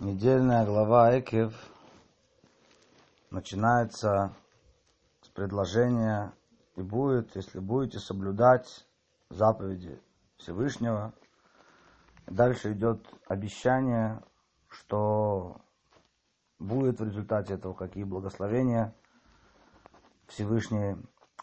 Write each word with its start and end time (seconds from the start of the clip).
Недельная 0.00 0.64
глава 0.64 1.18
Экев 1.18 1.52
начинается 3.30 4.34
с 5.20 5.28
предложения 5.28 6.32
и 6.76 6.80
будет, 6.80 7.36
если 7.36 7.58
будете 7.58 7.98
соблюдать 7.98 8.86
заповеди 9.28 10.00
Всевышнего. 10.38 11.12
Дальше 12.26 12.72
идет 12.72 13.06
обещание, 13.28 14.22
что 14.68 15.60
будет 16.58 16.98
в 16.98 17.04
результате 17.04 17.52
этого, 17.52 17.74
какие 17.74 18.04
благословения 18.04 18.94
Всевышний 20.28 20.96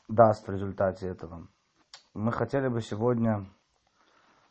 даст 0.08 0.48
в 0.48 0.52
результате 0.52 1.06
этого. 1.06 1.48
Мы 2.16 2.32
хотели 2.32 2.70
бы 2.70 2.82
сегодня 2.82 3.46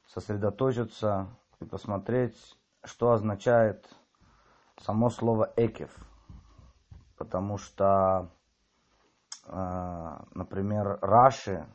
сосредоточиться 0.06 1.26
и 1.58 1.64
посмотреть, 1.64 2.56
что 2.86 3.12
означает 3.12 3.88
само 4.80 5.10
слово 5.10 5.52
«экев». 5.56 5.90
Потому 7.16 7.58
что, 7.58 8.30
э, 9.46 10.18
например, 10.34 10.98
Раши 11.00 11.66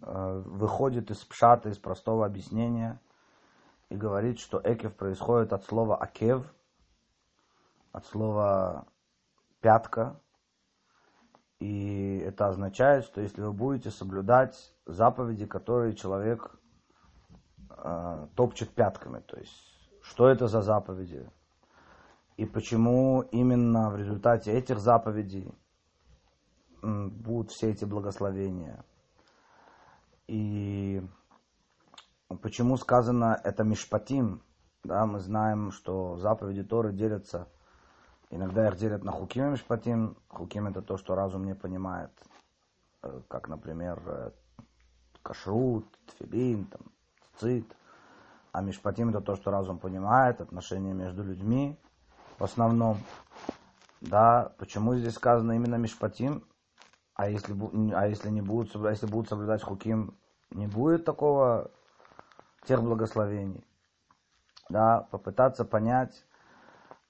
э, 0.00 0.42
выходит 0.44 1.10
из 1.10 1.24
пшата, 1.24 1.68
из 1.68 1.78
простого 1.78 2.26
объяснения 2.26 3.00
и 3.88 3.96
говорит, 3.96 4.38
что 4.38 4.60
«экев» 4.64 4.94
происходит 4.96 5.52
от 5.52 5.64
слова 5.64 5.96
«акев», 5.96 6.44
от 7.92 8.04
слова 8.06 8.86
«пятка». 9.60 10.18
И 11.60 12.18
это 12.18 12.48
означает, 12.48 13.04
что 13.04 13.20
если 13.20 13.42
вы 13.42 13.52
будете 13.52 13.90
соблюдать 13.90 14.74
заповеди, 14.86 15.46
которые 15.46 15.94
человек 15.94 16.50
э, 17.70 18.26
топчет 18.34 18.74
пятками, 18.74 19.20
то 19.20 19.38
есть 19.38 19.72
что 20.02 20.28
это 20.28 20.48
за 20.48 20.62
заповеди 20.62 21.28
и 22.36 22.46
почему 22.46 23.22
именно 23.30 23.90
в 23.90 23.96
результате 23.96 24.52
этих 24.52 24.78
заповедей 24.80 25.54
будут 26.82 27.50
все 27.50 27.70
эти 27.70 27.84
благословения. 27.84 28.84
И 30.26 31.02
почему 32.40 32.76
сказано 32.76 33.40
это 33.44 33.64
мишпатим, 33.64 34.42
да, 34.82 35.06
мы 35.06 35.20
знаем, 35.20 35.70
что 35.70 36.16
заповеди 36.16 36.64
Торы 36.64 36.92
делятся, 36.92 37.48
иногда 38.30 38.66
их 38.66 38.76
делят 38.76 39.04
на 39.04 39.12
хуким 39.12 39.46
и 39.46 39.50
мишпатим. 39.50 40.16
Хуким 40.28 40.66
это 40.66 40.82
то, 40.82 40.96
что 40.96 41.14
разум 41.14 41.44
не 41.44 41.54
понимает, 41.54 42.10
э, 43.02 43.20
как, 43.28 43.48
например, 43.48 44.02
э, 44.06 44.30
кашрут, 45.22 45.86
тфилин, 46.06 46.64
там, 46.64 46.80
цит. 47.36 47.76
А 48.52 48.60
мишпатим 48.60 49.08
это 49.08 49.22
то, 49.22 49.34
что 49.34 49.50
разум 49.50 49.78
понимает, 49.78 50.42
отношения 50.42 50.92
между 50.92 51.22
людьми 51.24 51.78
в 52.38 52.44
основном. 52.44 52.98
Да, 54.02 54.52
почему 54.58 54.94
здесь 54.94 55.14
сказано 55.14 55.52
именно 55.52 55.76
мишпатим? 55.76 56.44
А 57.14 57.28
если, 57.28 57.54
а 57.94 58.06
если 58.06 58.28
не 58.28 58.42
будут, 58.42 58.74
если 58.74 59.06
будут 59.06 59.30
соблюдать 59.30 59.62
хуким, 59.62 60.18
не 60.50 60.66
будет 60.66 61.06
такого 61.06 61.70
тех 62.66 62.82
благословений. 62.82 63.64
Да, 64.68 65.08
попытаться 65.10 65.64
понять. 65.64 66.26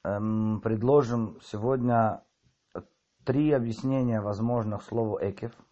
Эм, 0.04 0.60
предложим 0.62 1.40
сегодня 1.42 2.22
три 3.24 3.50
объяснения 3.50 4.20
возможных 4.20 4.82
слову 4.84 5.18
экев– 5.20 5.52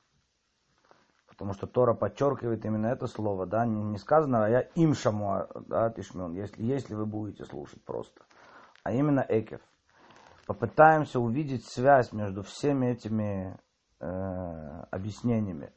потому 1.41 1.55
что 1.55 1.67
Тора 1.67 1.95
подчеркивает 1.95 2.67
именно 2.67 2.89
это 2.89 3.07
слово, 3.07 3.47
да, 3.47 3.65
не, 3.65 3.83
не 3.83 3.97
сказано, 3.97 4.45
а 4.45 4.49
я 4.51 4.61
им 4.61 4.93
шамуа, 4.93 5.49
да, 5.69 5.89
тишмен, 5.89 6.35
если, 6.35 6.63
если 6.63 6.95
вы 6.95 7.07
будете 7.07 7.47
слушать 7.47 7.83
просто, 7.83 8.21
а 8.85 8.93
именно 8.93 9.25
экев. 9.27 9.63
Попытаемся 10.47 11.19
увидеть 11.19 11.65
связь 11.65 12.13
между 12.13 12.43
всеми 12.43 12.89
этими 12.89 13.59
э, 14.01 14.85
объяснениями 14.91 15.73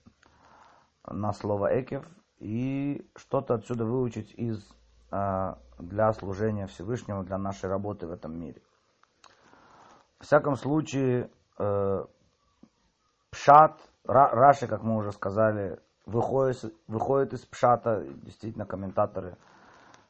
на 1.08 1.32
слово 1.32 1.80
экев 1.80 2.05
и 2.39 3.09
что-то 3.15 3.54
отсюда 3.54 3.86
выучить 3.86 4.33
из, 4.33 4.70
э, 5.14 5.55
для 5.80 6.11
служения 6.11 6.67
Всевышнего, 6.67 7.23
для 7.23 7.38
нашей 7.38 7.70
работы 7.70 8.05
в 8.05 8.11
этом 8.11 8.38
мире. 8.38 8.61
В 10.20 10.26
всяком 10.26 10.58
случае, 10.58 11.32
э, 11.58 12.05
пшат– 13.32 13.80
Раши, 14.05 14.67
как 14.67 14.83
мы 14.83 14.97
уже 14.97 15.11
сказали, 15.11 15.80
выходит, 16.05 16.73
выходит 16.87 17.33
из 17.33 17.45
Пшата, 17.45 18.03
действительно 18.23 18.65
комментаторы 18.65 19.37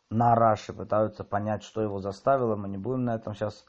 на 0.09 0.35
Раши 0.35 0.73
пытаются 0.73 1.23
понять, 1.23 1.63
что 1.63 1.81
его 1.81 1.99
заставило. 1.99 2.55
Мы 2.55 2.69
не 2.69 2.77
будем 2.77 3.05
на 3.05 3.15
этом 3.15 3.33
сейчас 3.33 3.65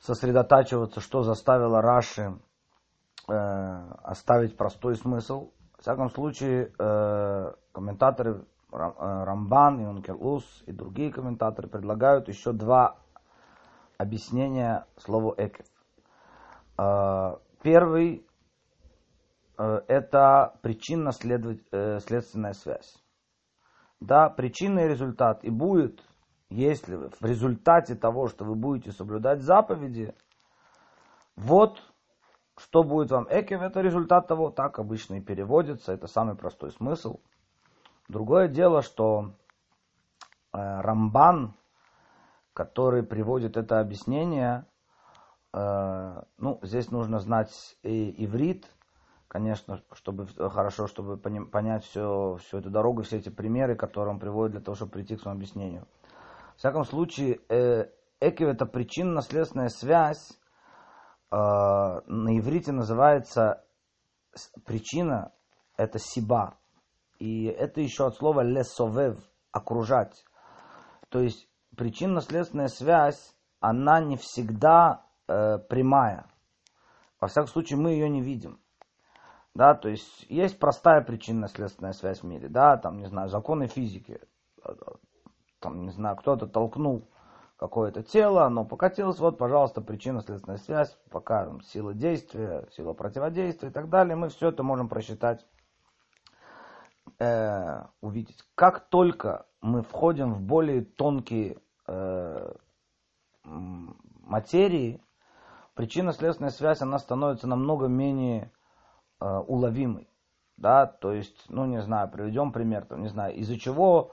сосредотачиваться, 0.00 1.00
что 1.00 1.22
заставило 1.22 1.80
Раши 1.82 2.38
э, 3.28 3.92
оставить 4.02 4.56
простой 4.56 4.96
смысл. 4.96 5.50
В 5.78 5.82
всяком 5.82 6.10
случае, 6.10 6.72
э, 6.78 7.52
комментаторы 7.72 8.44
э, 8.72 8.76
Рамбан, 8.76 9.80
Юнкелус 9.80 10.62
и 10.66 10.72
другие 10.72 11.12
комментаторы 11.12 11.68
предлагают 11.68 12.28
еще 12.28 12.52
два 12.52 12.96
объяснения 13.98 14.86
слову 14.96 15.34
экев. 15.36 15.66
Э, 16.78 17.36
первый 17.62 18.25
это 19.58 20.58
причинно-следственная 20.62 22.50
э, 22.50 22.54
связь. 22.54 23.02
Да, 24.00 24.28
причина 24.28 24.80
и 24.80 24.88
результат. 24.88 25.42
И 25.44 25.50
будет, 25.50 26.02
если 26.50 26.96
в 26.96 27.22
результате 27.22 27.94
того, 27.94 28.28
что 28.28 28.44
вы 28.44 28.54
будете 28.54 28.92
соблюдать 28.92 29.42
заповеди, 29.42 30.14
вот 31.36 31.82
что 32.58 32.82
будет 32.82 33.10
вам 33.10 33.26
экев, 33.30 33.60
это 33.60 33.80
результат 33.80 34.28
того, 34.28 34.50
так 34.50 34.78
обычно 34.78 35.16
и 35.16 35.20
переводится, 35.20 35.92
это 35.92 36.06
самый 36.06 36.36
простой 36.36 36.70
смысл. 36.72 37.20
Другое 38.08 38.48
дело, 38.48 38.82
что 38.82 39.32
э, 40.52 40.58
Рамбан, 40.58 41.54
который 42.52 43.02
приводит 43.02 43.56
это 43.56 43.80
объяснение, 43.80 44.66
э, 45.52 46.22
ну, 46.38 46.58
здесь 46.62 46.90
нужно 46.90 47.18
знать 47.18 47.76
и 47.82 48.24
иврит, 48.24 48.66
конечно, 49.28 49.82
чтобы 49.92 50.26
хорошо, 50.26 50.86
чтобы 50.86 51.16
понять 51.16 51.84
все, 51.84 52.36
всю 52.36 52.58
эту 52.58 52.70
дорогу, 52.70 53.02
все 53.02 53.18
эти 53.18 53.28
примеры, 53.28 53.76
которые 53.76 54.14
он 54.14 54.20
приводит 54.20 54.52
для 54.52 54.60
того, 54.60 54.74
чтобы 54.74 54.92
прийти 54.92 55.16
к 55.16 55.20
своему 55.20 55.38
объяснению. 55.38 55.86
В 56.54 56.58
всяком 56.58 56.84
случае, 56.84 57.40
э, 57.48 57.90
экив 58.20 58.48
это 58.48 58.66
причинно-следственная 58.66 59.68
связь, 59.68 60.30
э, 61.30 61.36
на 61.36 62.38
иврите 62.38 62.72
называется 62.72 63.64
причина, 64.64 65.32
это 65.76 65.98
сиба. 65.98 66.56
И 67.18 67.44
это 67.44 67.80
еще 67.80 68.06
от 68.06 68.16
слова 68.16 68.42
лесовев, 68.42 69.18
окружать. 69.52 70.24
То 71.08 71.20
есть 71.20 71.48
причинно-следственная 71.76 72.68
связь, 72.68 73.34
она 73.60 74.00
не 74.00 74.16
всегда 74.16 75.04
э, 75.28 75.58
прямая. 75.58 76.26
Во 77.20 77.28
всяком 77.28 77.48
случае, 77.48 77.78
мы 77.78 77.90
ее 77.90 78.08
не 78.08 78.22
видим. 78.22 78.60
Да, 79.56 79.74
то 79.74 79.88
есть 79.88 80.26
есть 80.28 80.58
простая 80.58 81.00
причинно-следственная 81.00 81.94
связь 81.94 82.20
в 82.20 82.24
мире, 82.24 82.46
да, 82.46 82.76
там, 82.76 82.98
не 82.98 83.06
знаю, 83.06 83.30
законы 83.30 83.68
физики. 83.68 84.20
Там, 85.60 85.86
не 85.86 85.90
знаю, 85.92 86.16
кто-то 86.16 86.46
толкнул 86.46 87.08
какое-то 87.56 88.02
тело, 88.02 88.44
оно 88.44 88.66
покатилось, 88.66 89.18
вот, 89.18 89.38
пожалуйста, 89.38 89.80
причинно-следственная 89.80 90.58
связь, 90.58 90.94
пока 91.10 91.50
сила 91.64 91.94
действия, 91.94 92.68
сила 92.76 92.92
противодействия 92.92 93.70
и 93.70 93.72
так 93.72 93.88
далее, 93.88 94.14
мы 94.14 94.28
все 94.28 94.50
это 94.50 94.62
можем 94.62 94.90
просчитать, 94.90 95.46
э, 97.18 97.82
увидеть. 98.02 98.44
Как 98.56 98.90
только 98.90 99.46
мы 99.62 99.80
входим 99.80 100.34
в 100.34 100.42
более 100.42 100.82
тонкие 100.82 101.56
э, 101.86 102.52
материи, 103.42 105.02
причинно-следственная 105.72 106.50
связь, 106.50 106.82
она 106.82 106.98
становится 106.98 107.46
намного 107.46 107.86
менее 107.86 108.52
э, 109.20 109.38
уловимый. 109.46 110.08
Да, 110.56 110.86
то 110.86 111.12
есть, 111.12 111.44
ну 111.50 111.66
не 111.66 111.82
знаю, 111.82 112.10
приведем 112.10 112.50
пример, 112.50 112.86
там, 112.86 113.02
не 113.02 113.08
знаю, 113.08 113.34
из-за 113.36 113.58
чего 113.58 114.12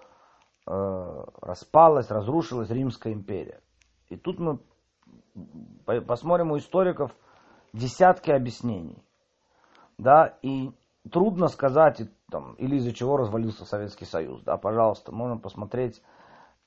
э, 0.68 1.26
распалась, 1.42 2.12
разрушилась 2.12 2.70
Римская 2.70 3.14
империя. 3.14 3.62
И 4.10 4.18
тут 4.18 4.40
мы 4.40 4.60
посмотрим 6.06 6.52
у 6.52 6.58
историков 6.58 7.16
десятки 7.72 8.32
объяснений. 8.32 9.02
Да, 9.98 10.38
и 10.42 10.72
трудно 11.12 11.48
сказать, 11.48 12.02
там, 12.30 12.56
или 12.56 12.76
из-за 12.76 12.94
чего 12.94 13.18
развалился 13.18 13.66
Советский 13.66 14.06
Союз. 14.06 14.42
Да, 14.44 14.58
пожалуйста, 14.58 15.12
можно 15.12 15.38
посмотреть 15.38 16.02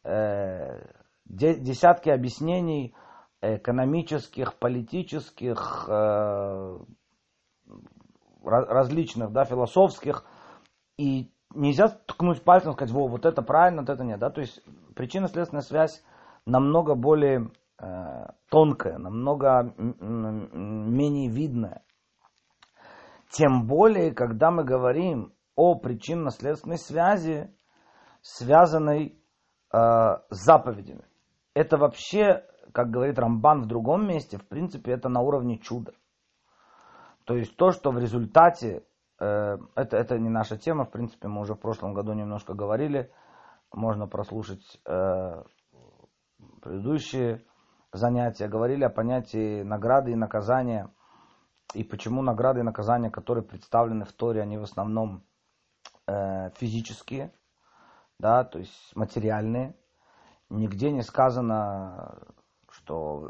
э, 0.05 0.87
десятки 1.27 2.09
объяснений 2.09 2.95
экономических, 3.43 4.55
политических, 4.55 5.87
э, 5.89 6.79
различных, 8.47 9.33
да, 9.33 9.45
философских, 9.45 10.25
и 10.97 11.31
нельзя 11.55 11.89
ткнуть 11.89 12.43
пальцем 12.43 12.71
и 12.71 12.75
сказать, 12.75 12.95
во, 12.95 13.09
вот 13.09 13.27
это 13.27 13.43
правильно, 13.43 13.83
вот 13.83 13.91
это 13.91 14.05
нет, 14.05 14.19
да, 14.19 14.31
то 14.31 14.41
есть 14.41 14.63
причинно-следственная 14.95 15.63
связь 15.63 16.03
намного 16.47 16.95
более 16.95 17.51
э, 17.79 18.27
тонкое, 18.51 18.99
намного 18.99 19.75
менее 19.77 21.29
видное. 21.29 21.83
Тем 23.31 23.67
более, 23.67 24.13
когда 24.13 24.51
мы 24.51 24.65
говорим 24.65 25.33
о 25.57 25.75
причинно-следственной 25.75 26.79
связи, 26.79 27.53
связанной 28.23 29.19
э, 29.73 29.79
с 29.79 30.45
заповедями. 30.45 31.05
Это 31.55 31.79
вообще, 31.79 32.45
как 32.73 32.91
говорит 32.91 33.19
Рамбан 33.19 33.63
в 33.63 33.67
другом 33.67 34.07
месте, 34.07 34.39
в 34.39 34.47
принципе, 34.47 34.93
это 34.93 35.09
на 35.09 35.21
уровне 35.21 35.59
чуда. 35.59 35.93
То 37.27 37.35
есть 37.35 37.57
то, 37.57 37.73
что 37.73 37.91
в 37.91 37.99
результате, 37.99 38.85
э, 39.19 39.59
это, 39.75 39.97
это 39.97 40.19
не 40.19 40.31
наша 40.31 40.57
тема, 40.57 40.85
в 40.85 40.91
принципе, 40.91 41.27
мы 41.27 41.41
уже 41.41 41.55
в 41.55 41.61
прошлом 41.61 41.93
году 41.93 42.13
немножко 42.13 42.55
говорили, 42.55 43.13
можно 43.73 44.07
прослушать 44.07 44.81
э, 44.87 45.43
предыдущие 46.63 47.45
занятия, 47.93 48.47
говорили 48.47 48.85
о 48.85 48.91
понятии 48.91 49.63
награды 49.63 50.13
и 50.13 50.17
наказания, 50.17 50.89
и 51.75 51.83
почему 51.83 52.23
награды 52.23 52.61
и 52.61 52.63
наказания, 52.63 53.11
которые 53.11 53.45
представлены 53.45 54.05
в 54.05 54.13
Торе, 54.13 54.41
они 54.41 54.57
в 54.57 54.63
основном 54.63 55.25
э, 56.07 56.51
физические, 56.51 57.33
да, 58.21 58.45
то 58.45 58.61
есть 58.61 58.95
материальные. 58.95 59.75
Нигде 60.49 60.93
не 60.93 61.03
сказано, 61.03 62.23
что 62.71 63.29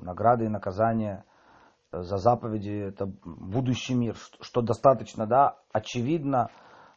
награды 0.00 0.46
и 0.46 0.48
наказания 0.48 1.24
за 2.02 2.18
заповеди 2.18 2.88
это 2.88 3.10
будущий 3.24 3.94
мир, 3.94 4.16
что 4.40 4.62
достаточно, 4.62 5.26
да, 5.26 5.56
очевидно 5.72 6.50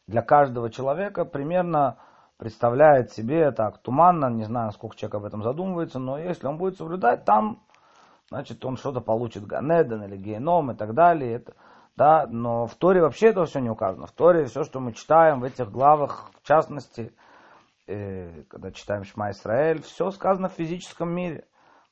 для 0.07 0.22
каждого 0.22 0.69
человека 0.69 1.25
примерно 1.25 1.98
представляет 2.38 3.12
себе 3.12 3.51
так 3.51 3.80
туманно, 3.80 4.28
не 4.28 4.46
знаю, 4.46 4.72
сколько 4.72 4.96
человек 4.96 5.16
об 5.16 5.25
этом 5.25 5.44
задумывается, 5.44 6.00
но 6.00 6.18
если 6.18 6.48
он 6.48 6.57
будет 6.57 6.78
соблюдать, 6.78 7.25
там, 7.25 7.62
значит, 8.30 8.63
он 8.63 8.78
что-то 8.78 9.01
получит, 9.01 9.46
Ганеден 9.46 10.04
или 10.04 10.18
Геном 10.18 10.72
и 10.72 10.75
так 10.75 10.94
далее. 10.94 11.34
Это, 11.34 11.54
да, 11.98 12.25
но 12.30 12.66
в 12.66 12.75
Торе 12.75 13.01
вообще 13.01 13.28
этого 13.28 13.46
все 13.46 13.60
не 13.60 13.69
указано. 13.69 14.07
В 14.07 14.13
Торе 14.13 14.46
все, 14.46 14.63
что 14.63 14.80
мы 14.80 14.94
читаем 14.94 15.42
в 15.42 15.44
этих 15.44 15.69
главах, 15.69 16.31
в 16.42 16.48
частности, 16.48 17.13
э, 17.88 18.44
когда 18.48 18.72
читаем 18.72 19.04
Шма 19.04 19.31
Исраэль, 19.31 19.81
все 19.81 20.10
сказано 20.12 20.48
в 20.48 20.54
физическом 20.54 21.13
мире. 21.13 21.46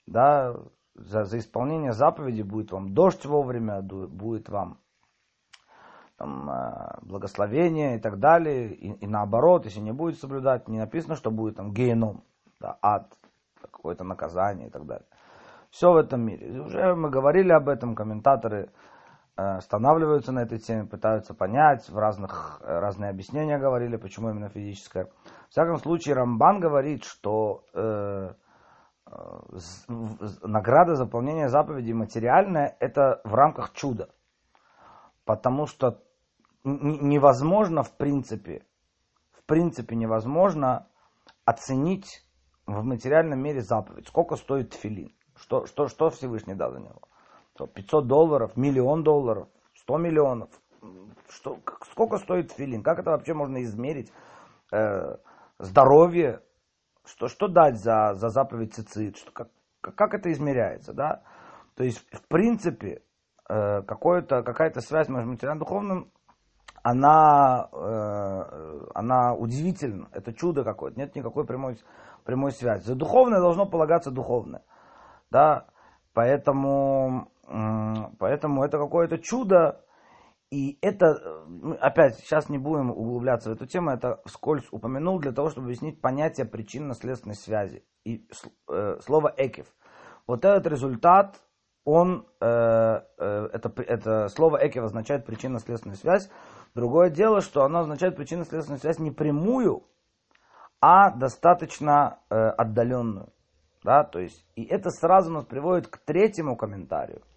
Да, 0.06 0.56
за, 0.98 1.24
за 1.24 1.38
исполнение 1.40 1.94
заповеди 1.94 2.42
будет 2.42 2.72
вам 2.72 2.94
дождь 2.94 3.26
вовремя, 3.26 3.82
будет 3.82 4.50
вам 4.50 4.80
там, 6.18 6.50
э, 6.50 6.98
благословение 7.02 7.98
и 7.98 8.00
так 8.00 8.20
далее. 8.20 8.74
И, 8.74 8.92
и 8.92 9.08
наоборот, 9.08 9.66
если 9.66 9.80
не 9.80 9.94
будет 9.94 10.20
соблюдать, 10.20 10.68
не 10.68 10.80
написано, 10.80 11.16
что 11.16 11.32
будет 11.32 11.56
там 11.56 11.74
геном, 11.74 12.24
да, 12.60 12.78
ад, 12.82 13.14
какое-то 13.62 14.04
наказание 14.04 14.68
и 14.68 14.72
так 14.72 14.86
далее. 14.86 15.06
Все 15.70 15.92
в 15.92 15.98
этом 15.98 16.22
мире. 16.22 16.62
Уже 16.62 16.96
мы 16.96 17.10
говорили 17.10 17.52
об 17.52 17.70
этом, 17.70 17.96
комментаторы 17.96 18.70
Э, 19.38 19.58
останавливаются 19.58 20.32
на 20.32 20.40
этой 20.40 20.58
теме, 20.58 20.86
пытаются 20.86 21.36
понять, 21.36 21.88
в 21.90 21.98
разных, 21.98 22.60
э, 22.64 22.80
разные 22.80 23.12
объяснения 23.12 23.60
говорили, 23.60 23.96
почему 23.96 24.32
именно 24.32 24.50
физическое. 24.50 25.06
В 25.06 25.52
всяком 25.52 25.78
случае, 25.78 26.16
Рамбан 26.16 26.60
говорит, 26.60 27.04
что 27.04 27.64
э, 27.74 28.34
награда 30.44 30.96
за 30.96 31.06
выполнение 31.06 31.50
заповедей 31.50 31.94
материальная– 31.94 32.76
это 32.80 33.22
в 33.24 33.34
рамках 33.34 33.74
чуда. 33.74 34.10
Потому 35.26 35.66
что 35.66 36.04
невозможно, 36.64 37.84
в 37.84 37.96
принципе, 37.96 38.66
в 39.32 39.44
принципе 39.46 39.96
невозможно 39.96 40.88
оценить 41.46 42.26
в 42.66 42.84
материальном 42.84 43.40
мире 43.40 43.62
заповедь. 43.62 44.08
Сколько 44.08 44.36
стоит 44.36 44.72
тфилин? 44.72 45.14
Что, 45.36 45.66
что, 45.66 45.88
что 45.88 46.10
Всевышний 46.10 46.56
дал 46.56 46.72
за 46.74 46.80
него? 46.80 47.02
500 47.66 48.08
долларов, 48.08 48.56
миллион 48.56 49.04
долларов, 49.04 49.48
100 49.74 49.98
миллионов. 49.98 50.50
Что, 51.30 51.60
сколько 51.92 52.18
стоит 52.18 52.52
филин? 52.52 52.84
Как 52.84 53.00
это 53.00 53.12
вообще 53.12 53.34
можно 53.34 53.64
измерить? 53.64 54.12
Э, 54.72 55.18
здоровье? 55.60 56.42
Что, 57.08 57.28
что 57.28 57.48
дать 57.48 57.80
за, 57.80 58.14
за 58.16 58.30
заповедь 58.30 58.76
цицит? 58.76 59.18
Что, 59.18 59.32
как, 59.32 59.50
как 59.82 60.14
это 60.14 60.32
измеряется? 60.32 60.94
Да? 60.94 61.24
То 61.76 61.84
есть, 61.84 62.06
в 62.12 62.28
принципе, 62.28 63.02
э, 63.50 63.82
какая-то 63.84 64.82
связь 64.82 65.10
между 65.10 65.30
материальным 65.32 65.64
и 65.64 65.66
духовным, 65.66 66.12
она, 66.84 67.70
э, 67.72 68.86
она 68.94 69.34
удивительна. 69.34 70.10
Это 70.12 70.34
чудо 70.34 70.64
какое-то. 70.64 71.00
Нет 71.00 71.16
никакой 71.16 71.46
прямой, 71.46 71.80
прямой 72.24 72.52
связи. 72.52 72.84
За 72.86 72.96
духовное 72.96 73.40
должно 73.40 73.66
полагаться 73.66 74.12
духовное. 74.12 74.64
Да? 75.32 75.66
Поэтому 76.14 77.32
Поэтому 78.20 78.64
это 78.64 78.78
какое-то 78.78 79.18
чудо. 79.20 79.82
И 80.50 80.78
это, 80.82 81.46
опять, 81.82 82.16
сейчас 82.20 82.48
не 82.48 82.58
будем 82.58 82.92
углубляться 82.92 83.50
в 83.50 83.54
эту 83.54 83.66
тему, 83.66 83.92
это 83.92 84.22
вскользь 84.26 84.68
упомянул 84.72 85.20
для 85.20 85.34
того, 85.34 85.50
чтобы 85.50 85.68
объяснить 85.68 86.00
понятие 86.00 86.46
причинно-следственной 86.46 87.36
связи. 87.36 87.84
И 88.06 88.26
э, 88.70 88.98
слово 89.02 89.34
«экив». 89.36 89.68
Вот 90.26 90.46
этот 90.46 90.68
результат, 90.68 91.42
он, 91.84 92.28
э, 92.40 92.46
э, 92.46 93.50
это, 93.52 93.74
это 93.82 94.30
слово 94.30 94.66
«экив» 94.66 94.84
означает 94.84 95.26
причинно-следственную 95.26 95.98
связь. 95.98 96.30
Другое 96.74 97.10
дело, 97.10 97.42
что 97.42 97.64
оно 97.64 97.80
означает 97.80 98.16
причинно-следственную 98.16 98.80
связь 98.80 99.00
не 99.00 99.12
прямую, 99.12 99.84
а 100.80 101.12
достаточно 101.12 102.20
э, 102.30 102.36
отдаленную. 102.36 103.34
Да, 103.84 104.06
то 104.06 104.20
есть, 104.20 104.46
и 104.56 104.64
это 104.64 104.92
сразу 104.92 105.30
нас 105.30 105.46
приводит 105.46 105.88
к 105.88 105.98
третьему 105.98 106.56
комментарию– 106.56 107.22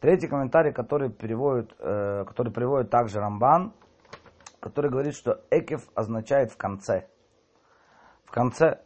Третий 0.00 0.28
комментарий, 0.28 0.72
который 0.72 1.10
переводит, 1.10 1.74
э, 1.78 2.24
который 2.26 2.52
приводит 2.52 2.90
также 2.90 3.18
Рамбан, 3.18 3.72
который 4.60 4.90
говорит, 4.90 5.14
что 5.14 5.42
экев 5.50 5.88
означает 5.94 6.52
в 6.52 6.58
конце. 6.58 7.08
В 8.24 8.30
конце, 8.30 8.80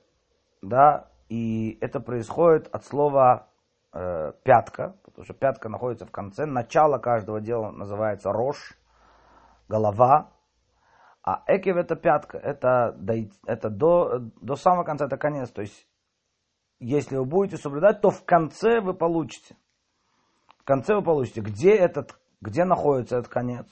да, 0.63 1.11
и 1.29 1.79
это 1.81 2.01
происходит 2.01 2.69
от 2.73 2.85
слова 2.85 3.49
э, 3.93 4.33
пятка, 4.45 4.97
потому 5.05 5.25
что 5.25 5.35
пятка 5.35 5.69
находится 5.69 6.07
в 6.07 6.13
конце. 6.13 6.47
Начало 6.47 6.99
каждого 6.99 7.41
дела 7.41 7.73
называется 7.73 8.31
рожь, 8.31 8.79
голова, 9.69 10.31
а 11.25 11.43
экев 11.49 11.77
это 11.77 11.97
пятка, 11.97 12.39
это, 12.39 12.97
это 13.47 13.69
до, 13.69 14.19
до 14.41 14.55
самого 14.55 14.85
конца, 14.85 15.07
это 15.07 15.17
конец. 15.17 15.51
То 15.51 15.63
есть, 15.63 15.89
если 16.79 17.17
вы 17.17 17.25
будете 17.25 17.57
соблюдать, 17.57 18.01
то 18.01 18.11
в 18.11 18.25
конце 18.25 18.81
вы 18.81 18.95
получите 18.95 19.57
конце 20.71 20.95
вы 20.95 21.03
получите, 21.03 21.41
где, 21.41 21.75
этот, 21.75 22.17
где 22.41 22.65
находится 22.65 23.19
этот 23.19 23.29
конец. 23.29 23.67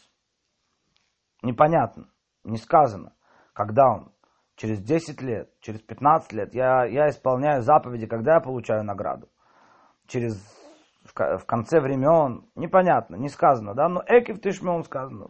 Непонятно, 1.43 2.09
не 2.43 2.57
сказано, 2.57 3.13
когда 3.53 3.89
он. 3.89 4.13
Через 4.57 4.83
10 4.83 5.23
лет, 5.23 5.53
через 5.61 5.81
15 5.83 6.33
лет 6.33 6.53
я, 6.53 6.85
я 6.85 7.09
исполняю 7.11 7.63
заповеди, 7.63 8.09
когда 8.09 8.35
я 8.35 8.41
получаю 8.41 8.83
награду. 8.83 9.29
Через, 10.09 10.35
в, 11.05 11.39
в 11.39 11.47
конце 11.47 11.81
времен, 11.81 12.51
непонятно, 12.57 13.15
не 13.15 13.29
сказано, 13.29 13.75
да, 13.75 13.89
но 13.89 14.03
Экив 14.09 14.41
Тишмеон 14.41 14.83
сказано. 14.83 15.29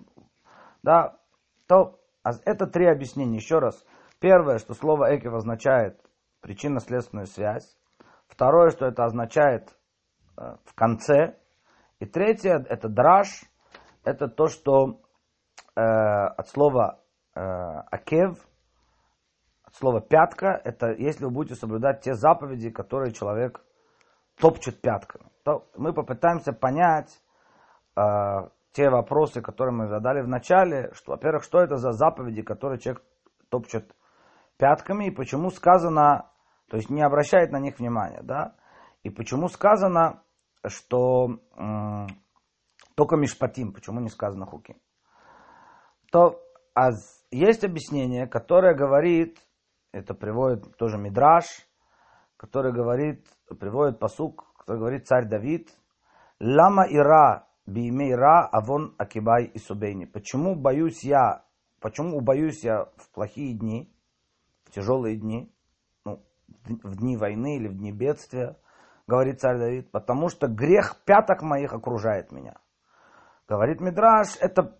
Да, 0.82 1.18
то 1.66 2.00
а 2.22 2.30
это 2.46 2.66
три 2.66 2.86
объяснения. 2.86 3.36
Еще 3.36 3.58
раз. 3.58 3.84
Первое, 4.18 4.58
что 4.58 4.72
слово 4.72 5.14
Экив 5.14 5.34
означает 5.34 6.00
причинно-следственную 6.40 7.26
связь. 7.26 7.76
Второе, 8.26 8.70
что 8.70 8.86
это 8.86 9.04
означает 9.04 9.76
э, 10.38 10.56
в 10.64 10.74
конце, 10.74 11.36
и 12.00 12.06
третье, 12.06 12.64
это 12.68 12.88
драж, 12.88 13.28
это 14.04 14.28
то, 14.28 14.46
что 14.46 15.00
э, 15.74 15.80
от 15.80 16.48
слова 16.48 17.00
э, 17.34 17.40
акев, 17.40 18.38
от 19.64 19.74
слова 19.74 20.00
пятка, 20.00 20.60
это 20.64 20.92
если 20.92 21.24
вы 21.24 21.30
будете 21.30 21.56
соблюдать 21.56 22.02
те 22.02 22.14
заповеди, 22.14 22.70
которые 22.70 23.12
человек 23.12 23.60
топчет 24.38 24.80
пятками. 24.80 25.28
То 25.42 25.66
мы 25.76 25.92
попытаемся 25.92 26.52
понять 26.52 27.20
э, 27.96 28.02
те 28.72 28.90
вопросы, 28.90 29.42
которые 29.42 29.74
мы 29.74 29.88
задали 29.88 30.20
в 30.20 30.28
начале, 30.28 30.90
что, 30.92 31.12
во-первых, 31.12 31.42
что 31.42 31.60
это 31.60 31.76
за 31.76 31.92
заповеди, 31.92 32.42
которые 32.42 32.78
человек 32.78 33.02
топчет 33.48 33.94
пятками, 34.56 35.06
и 35.06 35.10
почему 35.10 35.50
сказано, 35.50 36.30
то 36.68 36.76
есть 36.76 36.90
не 36.90 37.02
обращает 37.02 37.50
на 37.50 37.58
них 37.58 37.78
внимания, 37.78 38.20
да, 38.22 38.54
и 39.02 39.10
почему 39.10 39.48
сказано, 39.48 40.22
что 40.66 41.40
э, 41.56 42.06
только 42.94 43.16
Мишпатим, 43.16 43.72
почему 43.72 44.00
не 44.00 44.08
сказано 44.08 44.46
Хуки, 44.46 44.76
то 46.10 46.40
а 46.74 46.90
есть 47.30 47.64
объяснение, 47.64 48.26
которое 48.26 48.74
говорит, 48.74 49.38
это 49.92 50.14
приводит 50.14 50.76
тоже 50.76 50.96
Мидраш, 50.96 51.44
который 52.36 52.72
говорит, 52.72 53.26
приводит 53.58 53.98
посук, 53.98 54.52
который 54.56 54.78
говорит 54.78 55.06
царь 55.06 55.28
Давид, 55.28 55.68
Лама 56.40 56.86
ира 56.88 57.48
бимей 57.66 58.14
ра 58.14 58.46
авон 58.46 58.94
акибай 58.96 59.44
и 59.46 59.58
субейни. 59.58 60.04
Почему 60.04 60.54
боюсь 60.54 61.02
я, 61.02 61.44
почему 61.80 62.20
боюсь 62.20 62.62
я 62.62 62.84
в 62.96 63.10
плохие 63.12 63.54
дни, 63.54 63.92
в 64.64 64.70
тяжелые 64.70 65.16
дни, 65.16 65.52
ну, 66.04 66.24
в 66.46 66.96
дни 66.96 67.16
войны 67.16 67.56
или 67.56 67.66
в 67.66 67.76
дни 67.76 67.90
бедствия, 67.90 68.56
говорит 69.08 69.40
царь 69.40 69.58
Давид, 69.58 69.90
потому 69.90 70.28
что 70.28 70.46
грех 70.46 70.96
пяток 71.04 71.42
моих 71.42 71.72
окружает 71.72 72.30
меня. 72.30 72.56
Говорит 73.48 73.80
Мидраш, 73.80 74.36
это, 74.38 74.78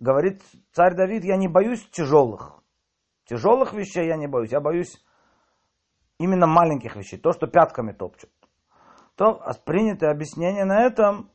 говорит 0.00 0.42
царь 0.72 0.96
Давид, 0.96 1.24
я 1.24 1.36
не 1.36 1.48
боюсь 1.48 1.88
тяжелых. 1.90 2.60
Тяжелых 3.24 3.72
вещей 3.72 4.08
я 4.08 4.16
не 4.16 4.26
боюсь, 4.26 4.50
я 4.50 4.60
боюсь 4.60 5.00
именно 6.18 6.48
маленьких 6.48 6.96
вещей, 6.96 7.18
то, 7.18 7.32
что 7.32 7.46
пятками 7.46 7.92
топчут. 7.92 8.30
То 9.14 9.40
принятое 9.64 10.10
объяснение 10.10 10.64
на 10.64 10.84
этом, 10.84 11.30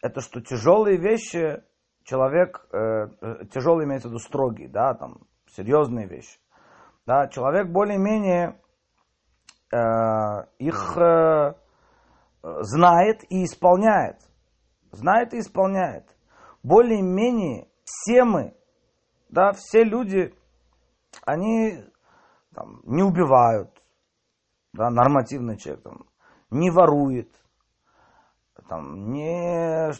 это 0.00 0.20
что 0.20 0.40
тяжелые 0.40 0.98
вещи, 0.98 1.64
человек, 2.04 2.64
э, 2.72 2.76
э 2.76 3.46
тяжелый 3.52 3.86
имеется 3.86 4.08
в 4.08 4.12
виду 4.12 4.20
строгий, 4.20 4.68
да, 4.68 4.94
там, 4.94 5.22
серьезные 5.50 6.06
вещи. 6.06 6.38
Да, 7.06 7.26
человек 7.26 7.68
более-менее 7.72 8.60
э, 9.72 10.46
их 10.58 10.96
э, 10.96 11.54
знает 12.42 13.24
и 13.30 13.44
исполняет. 13.44 14.18
Знает 14.90 15.32
и 15.34 15.38
исполняет. 15.38 16.04
Более-менее 16.62 17.68
все 17.84 18.24
мы, 18.24 18.54
да, 19.28 19.52
все 19.52 19.82
люди, 19.82 20.34
они 21.24 21.82
там, 22.54 22.80
не 22.84 23.02
убивают, 23.02 23.70
да, 24.72 24.90
нормативный 24.90 25.56
человек, 25.56 25.82
там, 25.82 26.06
не 26.50 26.70
ворует, 26.70 27.34
там, 28.68 29.10
не, 29.10 29.92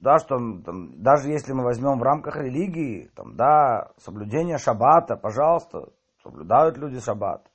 да, 0.00 0.18
что 0.18 0.36
там, 0.64 1.02
даже 1.02 1.28
если 1.28 1.52
мы 1.52 1.62
возьмем 1.62 1.98
в 1.98 2.02
рамках 2.02 2.36
религии, 2.36 3.10
там, 3.14 3.36
да, 3.36 3.92
соблюдение 3.98 4.58
шаббата, 4.58 5.16
пожалуйста, 5.16 5.90
соблюдают 6.22 6.76
люди 6.76 7.00
шаббат, 7.00 7.48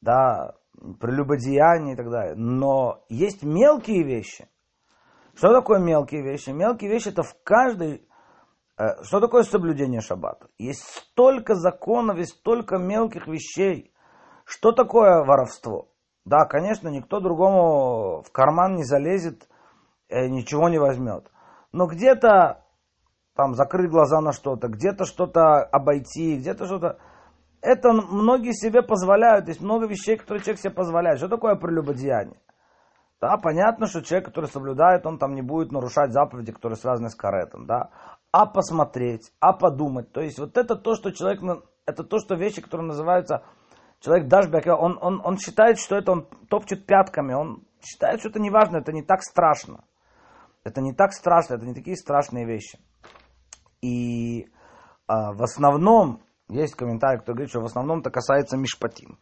да, 0.00 0.54
прелюбодеяние 1.00 1.94
и 1.94 1.96
так 1.96 2.10
далее. 2.10 2.34
Но 2.36 3.04
есть 3.08 3.42
мелкие 3.42 4.02
вещи. 4.02 4.48
Что 5.34 5.52
такое 5.52 5.78
мелкие 5.78 6.22
вещи? 6.22 6.50
Мелкие 6.50 6.90
вещи 6.90 7.08
это 7.08 7.22
в 7.22 7.34
каждой... 7.42 8.06
Э, 8.76 9.02
что 9.02 9.20
такое 9.20 9.42
соблюдение 9.42 10.00
шаббата? 10.00 10.48
Есть 10.58 10.82
столько 10.82 11.54
законов, 11.54 12.18
есть 12.18 12.32
столько 12.38 12.78
мелких 12.78 13.26
вещей. 13.26 13.92
Что 14.44 14.72
такое 14.72 15.24
воровство? 15.24 15.88
Да, 16.24 16.44
конечно, 16.44 16.88
никто 16.88 17.20
другому 17.20 18.22
в 18.22 18.30
карман 18.32 18.74
не 18.76 18.84
залезет, 18.84 19.48
э, 20.08 20.28
ничего 20.28 20.68
не 20.68 20.78
возьмет. 20.78 21.30
Но 21.72 21.86
где-то 21.86 22.64
там 23.34 23.54
закрыть 23.54 23.90
глаза 23.90 24.20
на 24.20 24.32
что-то, 24.32 24.68
где-то 24.68 25.04
что-то 25.04 25.62
обойти, 25.62 26.36
где-то 26.36 26.66
что-то 26.66 26.98
это 27.62 27.92
многие 27.92 28.52
себе 28.52 28.82
позволяют. 28.82 29.48
Есть 29.48 29.60
много 29.60 29.86
вещей, 29.86 30.16
которые 30.16 30.42
человек 30.42 30.60
себе 30.60 30.72
позволяет. 30.72 31.18
Что 31.18 31.28
такое 31.28 31.56
прелюбодеяние? 31.56 32.40
Да, 33.20 33.36
понятно, 33.36 33.86
что 33.86 34.02
человек, 34.02 34.28
который 34.28 34.46
соблюдает, 34.46 35.04
он 35.04 35.18
там 35.18 35.34
не 35.34 35.42
будет 35.42 35.72
нарушать 35.72 36.12
заповеди, 36.12 36.52
которые 36.52 36.76
связаны 36.76 37.10
с 37.10 37.14
каретом, 37.14 37.66
да. 37.66 37.90
А 38.32 38.46
посмотреть, 38.46 39.30
а 39.40 39.52
подумать. 39.52 40.10
То 40.12 40.22
есть 40.22 40.38
вот 40.38 40.56
это 40.56 40.74
то, 40.74 40.94
что 40.94 41.10
человек, 41.10 41.42
это 41.84 42.02
то, 42.02 42.18
что 42.18 42.34
вещи, 42.34 42.62
которые 42.62 42.86
называются, 42.86 43.42
человек 44.00 44.28
дашбек, 44.28 44.66
он, 44.68 44.98
он, 45.02 45.20
он 45.22 45.36
считает, 45.36 45.78
что 45.78 45.96
это 45.96 46.12
он 46.12 46.28
топчет 46.48 46.86
пятками, 46.86 47.34
он 47.34 47.64
считает, 47.82 48.20
что 48.20 48.30
это 48.30 48.40
не 48.40 48.50
важно, 48.50 48.78
это 48.78 48.92
не 48.92 49.02
так 49.02 49.22
страшно. 49.22 49.84
Это 50.64 50.80
не 50.80 50.94
так 50.94 51.12
страшно, 51.12 51.54
это 51.54 51.66
не 51.66 51.74
такие 51.74 51.96
страшные 51.96 52.46
вещи. 52.46 52.78
И 53.82 54.46
а, 55.06 55.32
в 55.32 55.42
основном 55.42 56.22
есть 56.50 56.74
комментарий, 56.74 57.20
кто 57.20 57.32
говорит, 57.32 57.50
что 57.50 57.60
в 57.60 57.66
основном 57.66 58.00
это 58.00 58.10
касается 58.10 58.56
Мишпатим. 58.56 59.18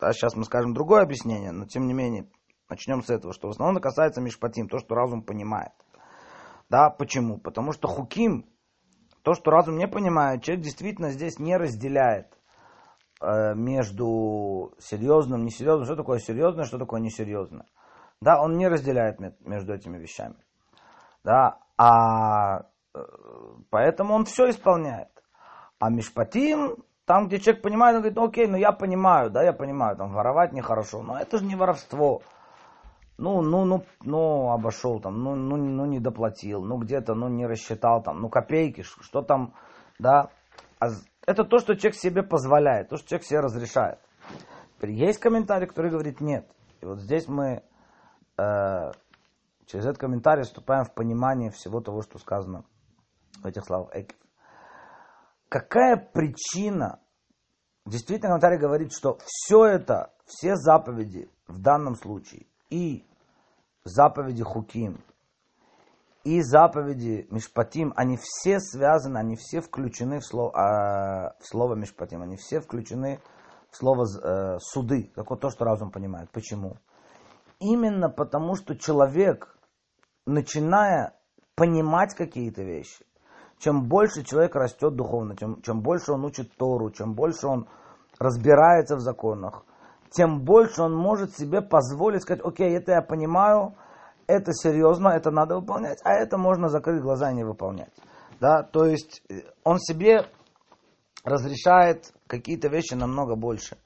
Да, 0.00 0.12
сейчас 0.12 0.34
мы 0.34 0.44
скажем 0.44 0.74
другое 0.74 1.02
объяснение, 1.02 1.52
но 1.52 1.66
тем 1.66 1.86
не 1.86 1.94
менее, 1.94 2.28
начнем 2.68 3.02
с 3.02 3.10
этого, 3.10 3.32
что 3.32 3.48
в 3.48 3.50
основном 3.50 3.76
это 3.76 3.82
касается 3.82 4.20
Мишпатим, 4.20 4.68
то, 4.68 4.78
что 4.78 4.94
разум 4.94 5.22
понимает. 5.22 5.72
Да, 6.68 6.90
почему? 6.90 7.38
Потому 7.38 7.72
что 7.72 7.88
Хуким, 7.88 8.46
то, 9.22 9.34
что 9.34 9.50
разум 9.50 9.76
не 9.76 9.86
понимает, 9.86 10.42
человек 10.42 10.64
действительно 10.64 11.10
здесь 11.10 11.38
не 11.38 11.56
разделяет 11.56 12.36
э, 13.20 13.54
между 13.54 14.74
серьезным, 14.78 15.44
несерьезным, 15.44 15.84
что 15.84 15.96
такое 15.96 16.18
серьезное, 16.18 16.64
что 16.64 16.78
такое 16.78 17.00
несерьезное. 17.00 17.66
Да, 18.20 18.40
он 18.40 18.56
не 18.56 18.66
разделяет 18.66 19.18
между 19.40 19.74
этими 19.74 19.98
вещами. 19.98 20.36
Да, 21.22 21.58
а 21.76 22.60
э, 22.94 22.98
поэтому 23.70 24.14
он 24.14 24.24
все 24.24 24.48
исполняет. 24.50 25.15
А 25.78 25.90
Мишпатим, 25.90 26.76
там, 27.04 27.28
где 27.28 27.38
человек 27.38 27.62
понимает, 27.62 27.96
он 27.96 28.02
говорит, 28.02 28.16
ну 28.16 28.24
окей, 28.26 28.46
ну 28.46 28.56
я 28.56 28.72
понимаю, 28.72 29.30
да, 29.30 29.42
я 29.42 29.52
понимаю, 29.52 29.96
там 29.96 30.12
воровать 30.12 30.52
нехорошо, 30.52 31.02
но 31.02 31.18
это 31.18 31.38
же 31.38 31.44
не 31.44 31.54
воровство. 31.54 32.22
Ну, 33.18 33.40
ну, 33.40 33.64
ну, 33.64 33.84
ну, 34.02 34.50
обошел 34.50 35.00
там, 35.00 35.22
ну, 35.22 35.34
ну, 35.34 35.56
ну, 35.56 35.86
не 35.86 36.00
доплатил, 36.00 36.62
ну, 36.62 36.76
где-то, 36.76 37.14
ну, 37.14 37.28
не 37.28 37.46
рассчитал 37.46 38.02
там, 38.02 38.20
ну, 38.20 38.28
копейки, 38.28 38.82
что 38.82 39.22
там, 39.22 39.54
да. 39.98 40.28
А 40.80 40.88
это 41.26 41.44
то, 41.44 41.58
что 41.58 41.76
человек 41.76 41.98
себе 41.98 42.22
позволяет, 42.22 42.90
то, 42.90 42.98
что 42.98 43.08
человек 43.08 43.26
себе 43.26 43.40
разрешает. 43.40 43.98
Есть 44.82 45.18
комментарий, 45.18 45.66
который 45.66 45.90
говорит 45.90 46.20
нет. 46.20 46.46
И 46.82 46.86
вот 46.86 47.00
здесь 47.00 47.26
мы 47.26 47.62
э, 48.36 48.92
через 49.64 49.84
этот 49.86 49.96
комментарий 49.96 50.42
вступаем 50.42 50.84
в 50.84 50.92
понимание 50.92 51.50
всего 51.50 51.80
того, 51.80 52.02
что 52.02 52.18
сказано 52.18 52.64
в 53.42 53.46
этих 53.46 53.64
словах 53.64 53.90
Экев 53.94 54.18
какая 55.48 55.96
причина, 55.96 57.00
действительно 57.84 58.28
комментарий 58.28 58.58
говорит, 58.58 58.92
что 58.92 59.18
все 59.24 59.64
это, 59.64 60.12
все 60.26 60.56
заповеди 60.56 61.30
в 61.46 61.60
данном 61.60 61.96
случае, 61.96 62.46
и 62.70 63.04
заповеди 63.84 64.42
Хуким, 64.42 65.00
и 66.24 66.42
заповеди 66.42 67.28
Мишпатим, 67.30 67.92
они 67.94 68.18
все 68.20 68.58
связаны, 68.58 69.18
они 69.18 69.36
все 69.36 69.60
включены 69.60 70.18
в 70.18 70.24
слово, 70.24 70.50
э, 70.50 71.40
в 71.40 71.46
слово 71.46 71.74
Мишпатим, 71.74 72.22
они 72.22 72.36
все 72.36 72.60
включены 72.60 73.20
в 73.70 73.76
слово 73.76 74.04
э, 74.04 74.58
суды, 74.58 75.12
как 75.14 75.30
вот 75.30 75.40
то, 75.40 75.50
что 75.50 75.64
разум 75.64 75.92
понимает. 75.92 76.30
Почему? 76.32 76.78
Именно 77.60 78.10
потому, 78.10 78.56
что 78.56 78.76
человек, 78.76 79.56
начиная 80.26 81.14
понимать 81.54 82.14
какие-то 82.14 82.62
вещи, 82.62 83.06
чем 83.58 83.88
больше 83.88 84.22
человек 84.22 84.54
растет 84.54 84.94
духовно, 84.94 85.36
чем, 85.36 85.62
чем 85.62 85.80
больше 85.80 86.12
он 86.12 86.24
учит 86.24 86.56
Тору, 86.56 86.90
чем 86.90 87.14
больше 87.14 87.46
он 87.46 87.68
разбирается 88.18 88.96
в 88.96 89.00
законах, 89.00 89.64
тем 90.10 90.44
больше 90.44 90.82
он 90.82 90.94
может 90.94 91.36
себе 91.36 91.62
позволить 91.62 92.22
сказать, 92.22 92.44
окей, 92.44 92.76
это 92.76 92.92
я 92.92 93.02
понимаю, 93.02 93.74
это 94.26 94.52
серьезно, 94.52 95.08
это 95.08 95.30
надо 95.30 95.56
выполнять, 95.56 96.00
а 96.04 96.12
это 96.12 96.38
можно 96.38 96.68
закрыть 96.68 97.02
глаза 97.02 97.30
и 97.30 97.34
не 97.34 97.44
выполнять. 97.44 97.92
Да, 98.40 98.62
то 98.62 98.84
есть 98.84 99.22
э, 99.30 99.42
он 99.64 99.78
себе 99.78 100.26
разрешает 101.24 102.12
какие-то 102.26 102.68
вещи 102.68 102.94
намного 102.94 103.34
больше. 103.34 103.78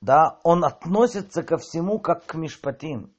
Да, 0.00 0.38
он 0.42 0.64
относится 0.64 1.42
ко 1.42 1.58
всему 1.58 1.98
как 1.98 2.26
к 2.26 2.34
мишпатим. 2.34 3.12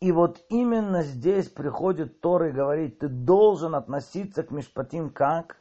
И 0.00 0.12
вот 0.12 0.42
именно 0.48 1.02
здесь 1.02 1.50
приходит 1.50 2.20
Тор 2.22 2.44
и 2.44 2.52
говорит, 2.52 3.00
ты 3.00 3.08
должен 3.08 3.74
относиться 3.74 4.42
к 4.42 4.50
Мишпатим 4.50 5.10
как? 5.10 5.60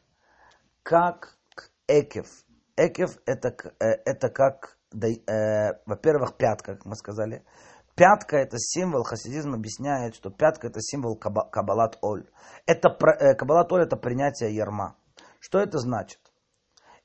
Как 0.81 1.37
к 1.53 1.69
Экев. 1.87 2.27
Экев 2.77 3.17
это, 3.25 3.49
э, 3.79 4.01
это 4.05 4.29
как, 4.29 4.77
э, 4.93 5.73
во-первых, 5.85 6.37
пятка, 6.37 6.75
как 6.75 6.85
мы 6.85 6.95
сказали. 6.95 7.43
Пятка 7.95 8.37
это 8.37 8.57
символ, 8.57 9.03
хасидизм 9.03 9.55
объясняет, 9.55 10.15
что 10.15 10.29
пятка 10.29 10.67
это 10.67 10.79
символ 10.79 11.17
кабалат 11.17 11.97
оль. 12.01 12.29
Это, 12.65 12.87
э, 13.19 13.35
кабалат 13.35 13.69
оль 13.73 13.83
это 13.83 13.97
принятие 13.97 14.55
ярма. 14.55 14.95
Что 15.41 15.59
это 15.59 15.79
значит? 15.79 16.21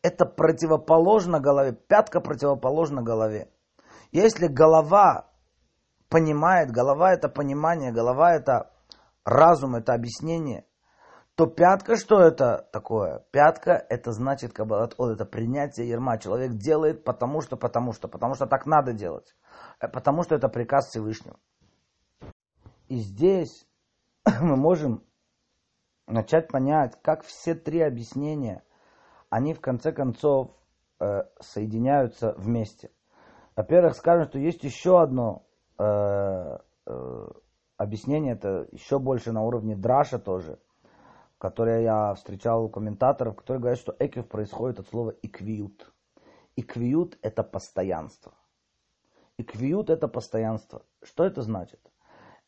Это 0.02 0.24
противоположно 0.24 1.40
голове. 1.40 1.72
Пятка 1.72 2.20
противоположна 2.20 3.02
голове. 3.02 3.50
Если 4.12 4.46
голова 4.46 5.33
понимает, 6.14 6.70
голова 6.70 7.12
это 7.12 7.28
понимание, 7.28 7.90
голова 7.90 8.32
это 8.36 8.70
разум, 9.24 9.74
это 9.74 9.94
объяснение, 9.94 10.64
то 11.34 11.46
пятка 11.46 11.96
что 11.96 12.20
это 12.20 12.68
такое? 12.72 13.26
Пятка 13.32 13.72
это 13.72 14.12
значит 14.12 14.52
кабалат 14.52 14.94
от, 14.96 15.10
это 15.10 15.24
принятие 15.24 15.88
ерма. 15.88 16.18
Человек 16.18 16.52
делает 16.52 17.02
потому 17.02 17.40
что, 17.40 17.56
потому 17.56 17.92
что, 17.92 18.06
потому 18.06 18.34
что 18.34 18.46
так 18.46 18.64
надо 18.64 18.92
делать. 18.92 19.34
Э, 19.80 19.88
потому 19.88 20.22
что 20.22 20.36
это 20.36 20.48
приказ 20.48 20.86
Всевышнего. 20.86 21.36
И 22.86 23.00
здесь 23.00 23.66
мы 24.40 24.54
можем 24.54 25.02
начать 26.06 26.46
понять, 26.46 26.96
как 27.02 27.24
все 27.24 27.56
три 27.56 27.80
объяснения, 27.80 28.62
они 29.30 29.52
в 29.52 29.60
конце 29.60 29.90
концов 29.90 30.52
э, 31.00 31.24
соединяются 31.40 32.34
вместе. 32.38 32.92
Во-первых, 33.56 33.96
скажем, 33.96 34.28
что 34.28 34.38
есть 34.38 34.62
еще 34.62 35.02
одно 35.02 35.44
Э, 35.78 36.58
э, 36.86 37.28
объяснение, 37.76 38.34
это 38.34 38.68
еще 38.70 38.98
больше 38.98 39.32
на 39.32 39.42
уровне 39.42 39.76
драша 39.76 40.18
тоже, 40.18 40.58
которое 41.38 41.82
я 41.82 42.14
встречал 42.14 42.64
у 42.64 42.68
комментаторов, 42.68 43.36
которые 43.36 43.60
говорят, 43.60 43.80
что 43.80 43.96
эквив 43.98 44.28
происходит 44.28 44.80
от 44.80 44.88
слова 44.88 45.14
иквиют. 45.22 45.92
Иквиют– 46.56 47.18
это 47.22 47.42
постоянство. 47.42 48.34
И 49.36 49.42
квиют 49.42 49.90
это 49.90 50.06
постоянство. 50.06 50.82
Что 51.02 51.24
это 51.24 51.42
значит? 51.42 51.80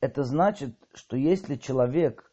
Это 0.00 0.22
значит, 0.22 0.76
что 0.94 1.16
если 1.16 1.56
человек 1.56 2.32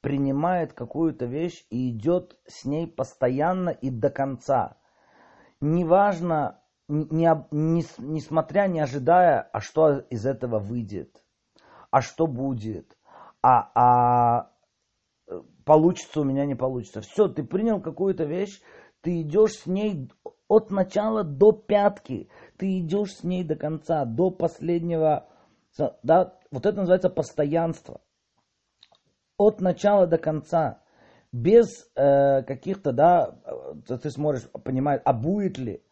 принимает 0.00 0.72
какую-то 0.72 1.26
вещь 1.26 1.66
и 1.68 1.90
идет 1.90 2.38
с 2.46 2.64
ней 2.64 2.86
постоянно 2.86 3.70
и 3.70 3.90
до 3.90 4.08
конца, 4.08 4.78
неважно, 5.60 6.61
не, 6.88 7.46
не, 7.50 7.84
несмотря, 7.98 8.66
не 8.66 8.80
ожидая, 8.80 9.40
а 9.52 9.60
что 9.60 9.98
из 10.10 10.26
этого 10.26 10.58
выйдет, 10.58 11.22
а 11.90 12.00
что 12.00 12.26
будет, 12.26 12.96
а, 13.42 13.70
а 13.74 14.50
получится 15.64 16.20
у 16.20 16.24
меня, 16.24 16.44
не 16.46 16.54
получится. 16.54 17.00
Все, 17.00 17.28
ты 17.28 17.44
принял 17.44 17.80
какую-то 17.80 18.24
вещь, 18.24 18.60
ты 19.00 19.22
идешь 19.22 19.52
с 19.52 19.66
ней 19.66 20.10
от 20.48 20.70
начала 20.70 21.24
до 21.24 21.52
пятки, 21.52 22.28
ты 22.56 22.80
идешь 22.80 23.16
с 23.16 23.24
ней 23.24 23.44
до 23.44 23.56
конца, 23.56 24.04
до 24.04 24.30
последнего, 24.30 25.28
да, 26.02 26.38
вот 26.50 26.66
это 26.66 26.76
называется 26.76 27.10
постоянство. 27.10 28.00
От 29.38 29.60
начала 29.60 30.06
до 30.06 30.18
конца, 30.18 30.82
без 31.32 31.90
э, 31.96 32.42
каких-то, 32.42 32.92
да, 32.92 33.38
э, 33.88 33.96
ты 33.96 34.10
сможешь 34.10 34.48
понимать, 34.64 35.00
а 35.04 35.12
будет 35.12 35.58
ли. 35.58 35.82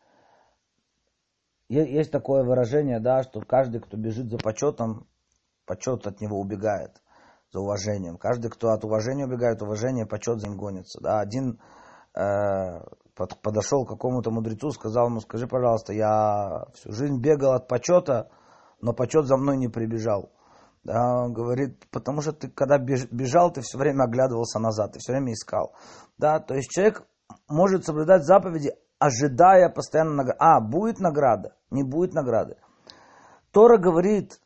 Есть 1.70 2.10
такое 2.10 2.42
выражение, 2.42 2.98
да, 2.98 3.22
что 3.22 3.40
каждый, 3.42 3.80
кто 3.80 3.96
бежит 3.96 4.28
за 4.28 4.38
почетом, 4.38 5.06
почет 5.66 6.04
от 6.04 6.20
него 6.20 6.40
убегает 6.40 7.00
за 7.52 7.60
уважением. 7.60 8.16
Каждый, 8.16 8.50
кто 8.50 8.70
от 8.70 8.84
уважения 8.84 9.24
убегает, 9.24 9.62
уважение, 9.62 10.04
почет 10.04 10.40
за 10.40 10.48
ним 10.48 10.58
гонится. 10.58 11.00
Да? 11.00 11.20
Один 11.20 11.60
э, 12.16 12.80
под, 13.14 13.40
подошел 13.40 13.84
к 13.84 13.90
какому-то 13.90 14.32
мудрецу, 14.32 14.70
сказал 14.70 15.10
ему, 15.10 15.20
скажи, 15.20 15.46
пожалуйста, 15.46 15.92
я 15.92 16.64
всю 16.74 16.90
жизнь 16.90 17.20
бегал 17.20 17.52
от 17.52 17.68
почета, 17.68 18.30
но 18.80 18.92
почет 18.92 19.26
за 19.26 19.36
мной 19.36 19.56
не 19.56 19.68
прибежал. 19.68 20.32
Да, 20.82 21.22
он 21.24 21.32
говорит, 21.32 21.88
потому 21.92 22.20
что 22.20 22.32
ты, 22.32 22.48
когда 22.48 22.78
бежал, 22.78 23.52
ты 23.52 23.60
все 23.60 23.78
время 23.78 24.04
оглядывался 24.04 24.58
назад, 24.58 24.94
ты 24.94 24.98
все 24.98 25.12
время 25.12 25.34
искал. 25.34 25.72
Да, 26.18 26.40
то 26.40 26.54
есть 26.54 26.70
человек 26.70 27.06
может 27.48 27.84
соблюдать 27.84 28.24
заповеди, 28.24 28.72
ожидая 29.00 29.70
постоянно 29.70 30.14
награды. 30.14 30.38
А, 30.38 30.60
будет 30.60 31.00
награда, 31.00 31.56
не 31.70 31.82
будет 31.82 32.14
награды. 32.14 32.56
Тора 33.50 33.78
говорит, 33.78 34.38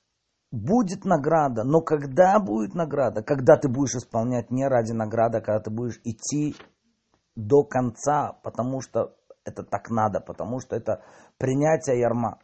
будет 0.50 1.04
награда, 1.04 1.64
но 1.64 1.82
когда 1.82 2.38
будет 2.38 2.75
награда? 2.75 3.23
Когда 3.23 3.56
ты 3.56 3.68
будешь 3.68 3.96
исполнять 3.96 4.50
не 4.50 4.66
ради 4.66 4.92
награды, 4.92 5.38
а 5.38 5.40
когда 5.40 5.61
ты 5.61 5.70
будешь 5.70 6.00
идти 6.04 6.56
до 7.34 7.64
конца, 7.64 8.38
потому 8.42 8.80
что 8.80 9.16
это 9.44 9.64
так 9.64 9.90
надо, 9.90 10.20
потому 10.20 10.61
что 10.61 10.76
это 10.76 11.02
принятие 11.37 11.99
ярма. 11.99 12.38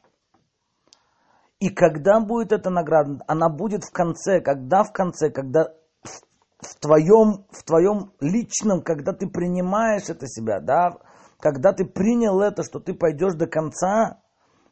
И 1.61 1.69
когда 1.69 2.21
будет 2.21 2.53
эта 2.53 2.71
награда? 2.71 3.23
Она 3.29 3.49
будет 3.49 3.85
в 3.85 3.93
конце. 3.93 4.41
Когда 4.41 4.83
в 4.83 4.93
конце? 4.93 5.31
Когда 5.31 5.73
в 6.03 6.75
твоем, 6.81 7.47
в 7.51 7.63
твоем 7.65 8.13
личном, 8.21 8.83
когда 8.83 9.13
ты 9.13 9.29
принимаешь 9.29 10.09
это 10.09 10.27
себя, 10.27 10.61
да, 10.61 10.99
когда 11.41 11.73
ты 11.73 11.85
принял 11.85 12.41
это, 12.41 12.63
что 12.63 12.81
ты 12.81 12.95
пойдешь 12.95 13.35
до 13.35 13.47
конца, 13.47 14.21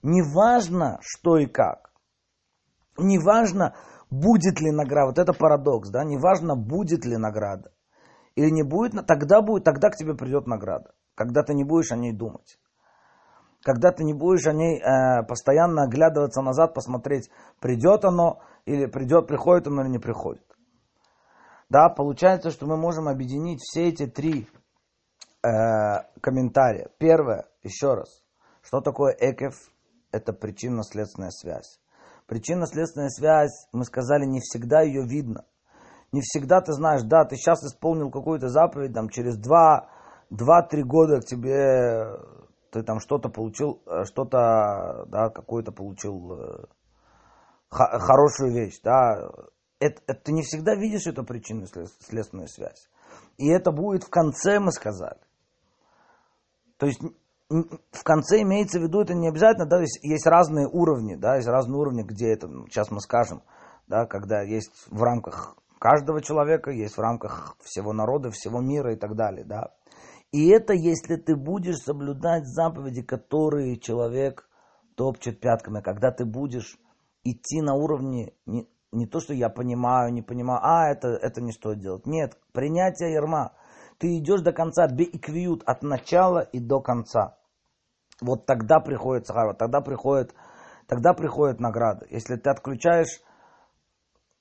неважно 0.03 0.99
что 1.03 1.39
и 1.39 1.47
как 1.47 1.89
неважно, 2.99 3.75
будет 4.11 4.61
ли 4.61 4.71
награда, 4.71 5.07
вот 5.07 5.19
это 5.19 5.33
парадокс, 5.33 5.91
да, 5.91 6.05
неважно, 6.05 6.57
будет 6.57 7.05
ли 7.05 7.17
награда 7.17 7.73
или 8.35 8.51
не 8.51 8.63
будет, 8.63 9.07
тогда 9.07 9.43
будет, 9.43 9.65
тогда 9.65 9.91
к 9.91 9.97
тебе 9.97 10.15
придет 10.15 10.47
награда, 10.47 10.93
когда 11.15 11.43
ты 11.43 11.55
не 11.55 11.65
будешь 11.65 11.93
о 11.93 11.97
ней 11.97 12.13
думать. 12.13 12.59
Когда 13.63 13.91
ты 13.91 14.05
не 14.05 14.15
будешь 14.15 14.47
о 14.47 14.53
ней 14.53 14.81
э, 14.81 15.25
постоянно 15.25 15.83
оглядываться 15.83 16.43
назад, 16.43 16.75
посмотреть, 16.75 17.29
придет 17.61 18.05
оно, 18.05 18.41
или 18.67 18.87
придет, 18.87 19.27
приходит 19.27 19.67
оно 19.67 19.83
или 19.83 19.91
не 19.91 19.99
приходит. 19.99 20.45
Да, 21.69 21.88
получается, 21.88 22.51
что 22.51 22.66
мы 22.66 22.77
можем 22.77 23.09
объединить 23.09 23.61
все 23.61 23.88
эти 23.88 24.07
три 24.07 24.49
э, 25.42 25.48
комментария. 26.20 26.90
Первое, 26.98 27.46
еще 27.62 27.94
раз, 27.94 28.22
что 28.62 28.81
такое 28.81 29.16
экев? 29.18 29.55
Это 30.11 30.33
причинно-следственная 30.33 31.31
связь. 31.31 31.81
Причинно-следственная 32.27 33.11
связь, 33.11 33.68
мы 33.72 33.85
сказали, 33.85 34.24
не 34.24 34.40
всегда 34.40 34.83
ее 34.83 35.07
видно. 35.07 35.44
Не 36.12 36.20
всегда 36.22 36.61
ты 36.61 36.72
знаешь, 36.72 37.03
да, 37.03 37.24
ты 37.24 37.37
сейчас 37.37 37.62
исполнил 37.62 38.11
какую-то 38.11 38.48
заповедь, 38.48 38.94
там, 38.94 39.11
через 39.11 39.37
два, 39.37 39.90
два-три 40.31 40.83
года 40.83 41.20
к 41.20 41.27
тебе 41.27 42.18
ты 42.70 42.83
там 42.83 43.01
что-то 43.01 43.29
получил, 43.29 43.83
э, 43.87 44.05
что-то, 44.05 45.07
да, 45.09 45.31
какую-то 45.31 45.72
получил 45.72 46.33
э, 46.33 46.64
хорошую 47.70 48.53
вещь, 48.53 48.81
да. 48.83 49.31
Это, 49.81 50.03
это, 50.07 50.20
ты 50.20 50.33
не 50.33 50.42
всегда 50.42 50.74
видишь 50.74 51.07
эту 51.07 51.24
причинно-следственную 51.24 52.48
связь. 52.48 52.88
И 53.37 53.48
это 53.48 53.70
будет 53.70 54.05
в 54.05 54.11
конце, 54.11 54.59
мы 54.59 54.72
сказали. 54.72 55.20
То 56.79 56.87
есть 56.87 57.01
в 57.51 58.05
конце 58.05 58.43
имеется 58.43 58.79
в 58.79 58.83
виду, 58.83 59.01
это 59.01 59.14
не 59.14 59.29
обязательно, 59.29 59.67
да, 59.67 59.81
есть, 59.81 59.99
есть 60.03 60.27
разные 60.27 60.69
уровни, 60.69 61.14
да, 61.17 61.37
есть 61.37 61.49
разные 61.49 61.79
уровни, 61.79 62.03
где 62.03 62.33
это, 62.33 62.49
сейчас 62.69 62.91
мы 62.91 63.01
скажем, 63.01 63.43
да, 63.87 64.07
когда 64.07 64.43
есть 64.43 64.71
в 64.91 65.03
рамках 65.03 65.57
каждого 65.79 66.21
человека, 66.21 66.71
есть 66.71 66.97
в 66.97 67.01
рамках 67.01 67.57
всего 67.62 67.93
народа, 67.93 68.31
всего 68.31 68.61
мира 68.61 68.93
и 68.93 68.97
так 68.97 69.17
далее, 69.17 69.45
да. 69.45 69.73
И 70.31 70.49
это, 70.49 70.75
если 70.75 71.17
ты 71.17 71.37
будешь 71.37 71.79
соблюдать 71.79 72.47
заповеди, 72.47 73.03
которые 73.03 73.79
человек 73.79 74.47
топчет 74.95 75.41
пятками, 75.41 75.81
когда 75.81 76.11
ты 76.11 76.27
будешь 76.27 76.77
идти 77.25 77.62
на 77.62 77.75
уровне 77.75 78.35
не, 78.45 78.69
не 78.93 79.07
то, 79.07 79.21
что 79.21 79.33
я 79.33 79.49
понимаю, 79.49 80.12
не 80.12 80.23
понимаю, 80.23 80.61
а 80.62 80.91
это, 80.91 81.09
это 81.09 81.41
не 81.41 81.53
стоит 81.53 81.81
делать. 81.81 82.07
Нет, 82.07 82.37
принятие 82.53 83.12
ярма. 83.12 83.53
Ты 83.99 84.19
идешь 84.19 84.43
до 84.43 84.53
конца, 84.53 84.87
бейквиют, 84.87 85.63
от 85.65 85.83
начала 85.83 86.41
и 86.41 86.61
до 86.61 86.81
конца 86.81 87.39
вот 88.21 88.47
тогда 88.47 88.81
приходит 88.81 89.27
сахара, 89.27 89.55
тогда 89.55 89.81
приходит, 89.81 90.35
тогда 90.87 91.13
приходит 91.15 91.61
награда. 91.61 92.07
Если 92.11 92.37
ты 92.37 92.51
отключаешь 92.51 93.21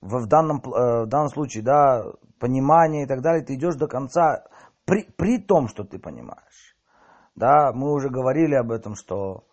в, 0.01 0.23
в, 0.23 0.27
данном, 0.27 0.57
э, 0.57 1.05
в 1.05 1.07
данном 1.07 1.29
случае 1.29 1.63
да, 1.63 2.03
понимание 2.39 3.03
и 3.03 3.07
так 3.07 3.21
далее, 3.21 3.43
ты 3.43 3.55
идешь 3.55 3.75
до 3.75 3.87
конца, 3.87 4.45
при, 4.85 5.03
при 5.03 5.39
том, 5.39 5.67
что 5.67 5.83
ты 5.83 5.99
понимаешь. 5.99 6.75
Да, 7.35 7.71
мы 7.73 7.93
уже 7.93 8.09
говорили 8.09 8.55
об 8.55 8.71
этом, 8.71 8.95
что 8.95 9.45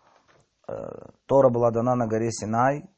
э, 0.69 0.73
Тора 1.27 1.51
была 1.51 1.71
дана 1.71 1.95
на 1.95 2.07
горе 2.07 2.31
Синай, 2.31 2.89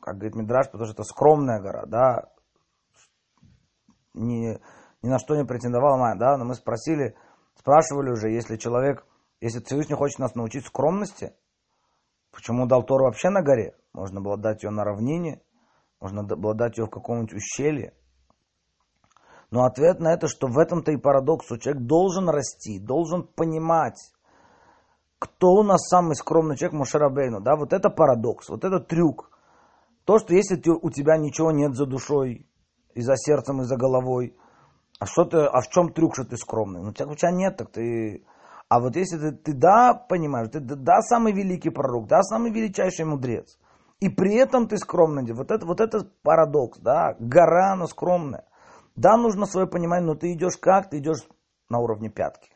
как 0.00 0.16
говорит 0.16 0.34
Мидраш, 0.34 0.66
потому 0.66 0.86
что 0.86 0.94
это 0.94 1.04
скромная 1.04 1.60
гора, 1.60 1.84
да, 1.86 2.30
ни, 4.14 4.58
ни 5.02 5.08
на 5.08 5.18
что 5.18 5.36
не 5.36 5.44
претендовала 5.44 6.16
да, 6.16 6.36
но 6.36 6.44
мы 6.44 6.54
спросили, 6.54 7.16
спрашивали 7.56 8.10
уже, 8.10 8.30
если 8.30 8.56
человек 8.56 9.04
если 9.42 9.58
Всевышний 9.58 9.96
хочет 9.96 10.20
нас 10.20 10.36
научить 10.36 10.64
скромности, 10.66 11.34
почему 12.30 12.66
дал 12.66 12.84
Тору 12.84 13.06
вообще 13.06 13.28
на 13.28 13.42
горе? 13.42 13.74
Можно 13.92 14.20
было 14.20 14.38
дать 14.38 14.62
ее 14.62 14.70
на 14.70 14.84
равнине, 14.84 15.42
можно 16.00 16.22
было 16.22 16.54
дать 16.54 16.78
ее 16.78 16.86
в 16.86 16.90
каком-нибудь 16.90 17.34
ущелье. 17.34 17.92
Но 19.50 19.64
ответ 19.64 19.98
на 19.98 20.14
это, 20.14 20.28
что 20.28 20.46
в 20.46 20.56
этом-то 20.58 20.92
и 20.92 20.96
парадокс, 20.96 21.46
что 21.46 21.58
человек 21.58 21.82
должен 21.82 22.28
расти, 22.28 22.78
должен 22.78 23.24
понимать, 23.24 23.98
кто 25.18 25.48
у 25.48 25.64
нас 25.64 25.88
самый 25.88 26.14
скромный 26.14 26.56
человек 26.56 26.78
Мушарабейну. 26.78 27.40
Да, 27.40 27.56
вот 27.56 27.72
это 27.72 27.90
парадокс, 27.90 28.48
вот 28.48 28.64
это 28.64 28.78
трюк. 28.78 29.36
То, 30.04 30.18
что 30.18 30.34
если 30.34 30.54
ты, 30.54 30.70
у 30.70 30.90
тебя 30.90 31.16
ничего 31.16 31.50
нет 31.50 31.74
за 31.74 31.86
душой, 31.86 32.46
и 32.94 33.00
за 33.00 33.16
сердцем, 33.16 33.60
и 33.60 33.64
за 33.64 33.76
головой, 33.76 34.36
а, 34.98 35.06
что 35.06 35.24
ты, 35.24 35.38
а 35.38 35.60
в 35.60 35.68
чем 35.68 35.92
трюк, 35.92 36.14
что 36.14 36.24
ты 36.24 36.36
скромный? 36.36 36.80
Ну, 36.80 36.90
у 36.90 36.92
тебя, 36.92 37.06
у 37.06 37.14
тебя 37.14 37.30
нет, 37.30 37.56
так 37.56 37.70
ты 37.70 38.24
а 38.72 38.80
вот 38.80 38.96
если 38.96 39.18
ты, 39.18 39.32
ты 39.32 39.52
да, 39.52 39.92
понимаешь, 39.92 40.48
ты 40.50 40.58
да, 40.58 41.02
самый 41.02 41.34
великий 41.34 41.68
пророк, 41.68 42.06
да, 42.06 42.22
самый 42.22 42.50
величайший 42.50 43.04
мудрец, 43.04 43.58
и 44.00 44.08
при 44.08 44.34
этом 44.36 44.66
ты 44.66 44.78
скромный, 44.78 45.30
вот 45.34 45.50
это, 45.50 45.66
вот 45.66 45.78
это 45.78 46.08
парадокс, 46.22 46.78
да, 46.78 47.14
гора, 47.18 47.76
но 47.76 47.86
скромная. 47.86 48.46
Да, 48.96 49.18
нужно 49.18 49.44
свое 49.44 49.66
понимание, 49.66 50.06
но 50.06 50.14
ты 50.14 50.32
идешь 50.32 50.56
как? 50.58 50.88
Ты 50.88 51.00
идешь 51.00 51.22
на 51.68 51.80
уровне 51.80 52.08
пятки. 52.08 52.48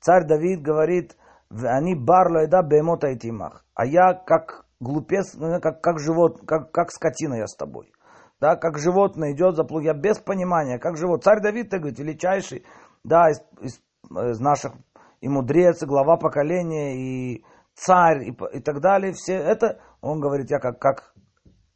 Царь 0.00 0.24
Давид 0.24 0.62
говорит, 0.62 1.16
они 1.50 1.96
барло 1.96 2.46
да 2.46 2.62
бемота 2.62 3.08
и 3.08 3.18
тимах. 3.18 3.64
А 3.74 3.86
я 3.86 4.14
как 4.14 4.66
глупец, 4.78 5.34
ну, 5.34 5.60
как, 5.60 5.80
как 5.80 5.98
живот, 5.98 6.40
как, 6.46 6.70
как 6.70 6.92
скотина 6.92 7.34
я 7.34 7.48
с 7.48 7.56
тобой. 7.56 7.92
Да, 8.40 8.56
как 8.56 8.78
животное 8.78 9.32
идет 9.32 9.56
за 9.56 9.64
плуг, 9.64 9.82
я 9.82 9.92
без 9.92 10.18
понимания, 10.18 10.78
как 10.78 10.96
живот. 10.96 11.22
Царь 11.22 11.42
Давид, 11.42 11.68
ты 11.68 11.78
говорит, 11.78 11.98
величайший, 11.98 12.64
да, 13.04 13.30
из, 13.30 13.42
из, 13.60 13.80
из 14.10 14.40
наших 14.40 14.72
и 15.20 15.28
мудрец, 15.28 15.82
и 15.82 15.86
глава 15.86 16.16
поколения, 16.16 16.96
и 16.96 17.44
царь, 17.74 18.28
и, 18.28 18.36
и 18.52 18.60
так 18.60 18.80
далее. 18.80 19.12
Все 19.12 19.34
это, 19.34 19.80
он 20.00 20.20
говорит, 20.20 20.50
я 20.50 20.58
как, 20.58 20.78
как, 20.78 21.12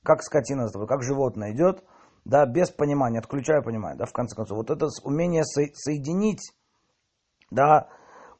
как 0.02 0.22
скотина, 0.22 0.68
как 0.86 1.02
животное 1.02 1.52
идет, 1.52 1.84
да, 2.24 2.46
без 2.46 2.70
понимания, 2.70 3.18
отключая 3.18 3.60
понимание, 3.60 3.98
да, 3.98 4.06
в 4.06 4.12
конце 4.12 4.34
концов. 4.34 4.56
Вот 4.56 4.70
это 4.70 4.86
умение 5.02 5.44
со, 5.44 5.62
соединить, 5.74 6.54
да, 7.50 7.88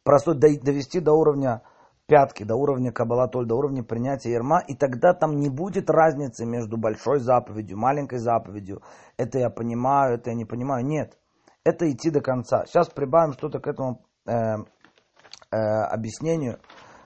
простой, 0.03 0.39
довести 0.39 1.01
до 1.01 1.13
уровня 1.13 1.63
пятки, 2.07 2.45
до 2.45 2.57
уровня 2.57 2.93
каббалатоль, 2.93 3.47
до 3.47 3.57
уровня 3.57 3.83
принятия 3.83 4.33
ерма, 4.33 4.61
и 4.67 4.75
тогда 4.75 5.15
там 5.15 5.37
не 5.37 5.49
будет 5.49 5.91
разницы 5.91 6.45
между 6.45 6.77
большой 6.77 7.21
заповедью, 7.21 7.79
маленькой 7.79 8.19
заповедью. 8.19 8.83
Это 9.17 9.39
я 9.39 9.51
понимаю, 9.51 10.17
это 10.17 10.31
я 10.31 10.37
не 10.37 10.45
понимаю. 10.45 10.85
Нет, 10.85 11.17
это 11.65 11.91
идти 11.91 12.11
до 12.11 12.21
конца. 12.21 12.65
Сейчас 12.67 12.89
прибавим 12.91 13.33
что-то 13.33 13.59
к 13.59 13.67
этому 13.67 14.05
э, 14.27 14.33
э, 14.33 15.57
объяснению. 15.57 16.59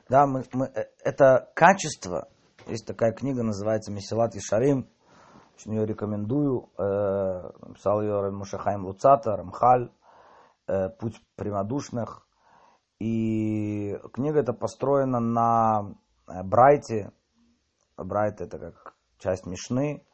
Да, 0.09 0.27
мы, 0.27 0.45
мы, 0.53 0.67
э, 0.67 0.87
это 1.05 1.51
качество, 1.55 2.29
есть 2.67 2.87
такая 2.87 3.13
книга, 3.13 3.43
называется 3.43 3.93
«Месилат 3.93 4.35
и 4.35 4.41
Шарим», 4.41 4.89
очень 5.55 5.75
ее 5.75 5.87
рекомендую, 5.87 6.71
э, 6.79 7.67
написал 7.67 8.01
ее 8.01 8.31
Мушахайм 8.31 8.87
Луцата, 8.87 9.37
Рамхаль, 9.37 9.91
э, 10.67 10.89
«Путь 10.91 11.21
прямодушных», 11.37 12.28
и 12.99 13.97
книга 14.13 14.41
эта 14.41 14.53
построена 14.53 15.21
на 15.21 15.95
э, 16.27 16.43
Брайте. 16.43 17.13
Брайт 17.97 18.41
это 18.41 18.59
как 18.59 18.95
часть 19.19 19.47
Мишны. 19.47 20.05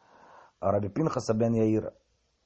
Раби 0.61 0.89
Пинхаса 0.89 1.35
бен 1.35 1.53
Яира, 1.53 1.93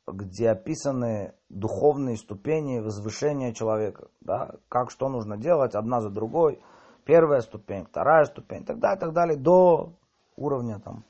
где 0.06 0.50
описаны 0.50 1.34
духовные 1.48 2.16
ступени 2.16 2.80
возвышения 2.80 3.52
человека. 3.52 4.08
Да? 4.20 4.56
Как 4.68 4.90
что 4.90 5.08
нужно 5.08 5.36
делать 5.36 5.74
одна 5.74 6.00
за 6.00 6.10
другой. 6.10 6.60
Первая 7.04 7.40
ступень, 7.40 7.86
вторая 7.86 8.24
ступень, 8.24 8.64
так 8.64 8.80
далее, 8.80 8.98
так 8.98 9.12
далее, 9.12 9.36
до 9.38 9.94
уровня 10.36 10.78
там 10.78 11.04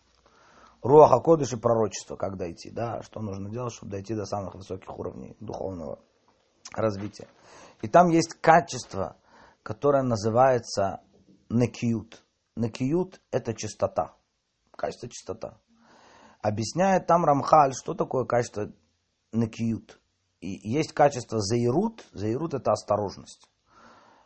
Руаха 0.83 1.19
Кодыш 1.21 1.53
и 1.53 1.57
пророчества, 1.57 2.15
как 2.17 2.37
дойти, 2.37 2.71
да, 2.71 3.03
что 3.03 3.21
нужно 3.21 3.51
делать, 3.51 3.73
чтобы 3.73 3.91
дойти 3.91 4.15
до 4.15 4.25
самых 4.25 4.55
высоких 4.55 4.97
уровней 4.97 5.37
духовного 5.41 5.99
развития. 6.73 7.27
И 7.83 7.89
там 7.89 8.09
есть 8.09 8.35
качество, 8.35 9.17
которое 9.63 10.03
называется 10.03 11.01
некиют. 11.49 12.25
Некиют– 12.57 13.21
это 13.31 13.55
чистота. 13.55 14.15
Качество 14.73 15.09
чистота. 15.09 15.59
Объясняет 16.41 17.07
там 17.07 17.25
Рамхаль, 17.25 17.73
что 17.75 17.95
такое 17.95 18.25
качество 18.25 18.73
некиют. 19.33 20.01
И 20.41 20.49
есть 20.69 20.93
качество 20.93 21.41
заирут. 21.41 22.05
Заирут– 22.13 22.55
это 22.55 22.73
осторожность. 22.73 23.49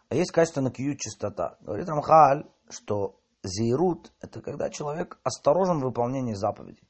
А 0.08 0.14
есть 0.14 0.30
качество 0.30 0.60
накиют 0.60 1.00
чистота. 1.00 1.56
Говорит 1.60 1.88
Рамхаль, 1.88 2.46
что 2.70 3.20
заирут– 3.42 4.12
это 4.20 4.40
когда 4.40 4.70
человек 4.70 5.18
осторожен 5.22 5.80
в 5.80 5.84
выполнении 5.84 6.34
заповедей. 6.34 6.88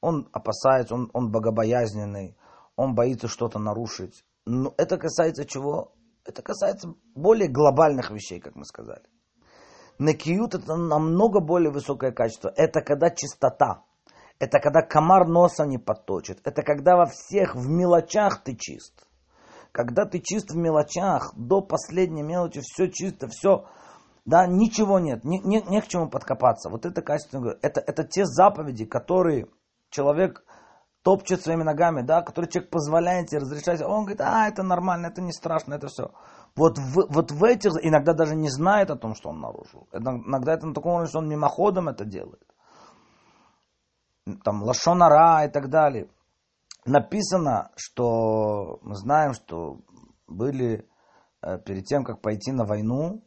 Он 0.00 0.28
опасается, 0.32 0.94
он, 0.94 1.10
он 1.12 1.30
богобоязненный, 1.30 2.36
он 2.76 2.94
боится 2.94 3.26
что-то 3.26 3.58
нарушить. 3.58 4.24
Но 4.48 4.72
это 4.78 4.96
касается 4.96 5.44
чего? 5.44 5.92
Это 6.24 6.40
касается 6.40 6.94
более 7.14 7.48
глобальных 7.48 8.10
вещей, 8.10 8.40
как 8.40 8.56
мы 8.56 8.64
сказали. 8.64 9.02
Накиют 9.98 10.54
это 10.54 10.74
намного 10.74 11.40
более 11.40 11.70
высокое 11.70 12.12
качество. 12.12 12.50
Это 12.56 12.80
когда 12.80 13.10
чистота. 13.10 13.84
Это 14.38 14.58
когда 14.58 14.80
комар 14.80 15.28
носа 15.28 15.64
не 15.64 15.76
подточит. 15.76 16.40
Это 16.44 16.62
когда 16.62 16.96
во 16.96 17.04
всех, 17.04 17.56
в 17.56 17.68
мелочах 17.68 18.42
ты 18.42 18.56
чист. 18.56 19.06
Когда 19.70 20.06
ты 20.06 20.18
чист 20.18 20.50
в 20.50 20.56
мелочах, 20.56 21.34
до 21.36 21.60
последней 21.60 22.22
мелочи, 22.22 22.62
все 22.62 22.90
чисто, 22.90 23.28
все, 23.28 23.66
да, 24.24 24.46
ничего 24.46 24.98
нет, 24.98 25.24
не, 25.24 25.40
не, 25.40 25.60
не 25.60 25.82
к 25.82 25.88
чему 25.88 26.08
подкопаться. 26.08 26.70
Вот 26.70 26.86
это 26.86 27.02
качество, 27.02 27.58
это, 27.60 27.80
это 27.80 28.02
те 28.02 28.24
заповеди, 28.24 28.86
которые 28.86 29.48
человек 29.90 30.42
топчет 31.08 31.40
своими 31.40 31.62
ногами, 31.62 32.02
да, 32.02 32.20
который 32.20 32.50
человек 32.50 32.70
позволяет 32.70 33.28
тебе 33.28 33.40
разрешать, 33.40 33.80
он 33.80 34.02
говорит, 34.02 34.20
а, 34.20 34.46
это 34.46 34.62
нормально, 34.62 35.06
это 35.06 35.22
не 35.22 35.32
страшно, 35.32 35.72
это 35.72 35.86
все. 35.86 36.10
Вот 36.54 36.76
в, 36.76 37.06
вот 37.08 37.30
в 37.30 37.44
этих, 37.44 37.72
иногда 37.80 38.12
даже 38.12 38.36
не 38.36 38.50
знает 38.50 38.90
о 38.90 38.96
том, 38.96 39.14
что 39.14 39.30
он 39.30 39.40
нарушил. 39.40 39.88
Иногда 39.94 40.52
это 40.52 40.66
на 40.66 40.74
таком 40.74 40.92
уровне, 40.92 41.08
что 41.08 41.20
он 41.20 41.28
мимоходом 41.30 41.88
это 41.88 42.04
делает. 42.04 42.46
Там 44.44 44.62
лашонара 44.62 45.46
и 45.46 45.50
так 45.50 45.70
далее. 45.70 46.10
Написано, 46.84 47.70
что 47.74 48.78
мы 48.82 48.94
знаем, 48.94 49.32
что 49.32 49.78
были 50.26 50.86
э, 51.40 51.58
перед 51.60 51.86
тем, 51.86 52.04
как 52.04 52.20
пойти 52.20 52.52
на 52.52 52.66
войну, 52.66 53.24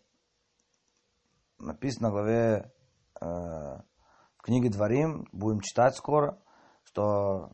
написано 1.57 2.09
в 2.09 2.13
главе 2.13 2.71
э, 3.19 3.25
в 3.25 4.43
книге 4.43 4.69
Дворим, 4.69 5.27
будем 5.31 5.61
читать 5.61 5.95
скоро, 5.95 6.37
что 6.83 7.53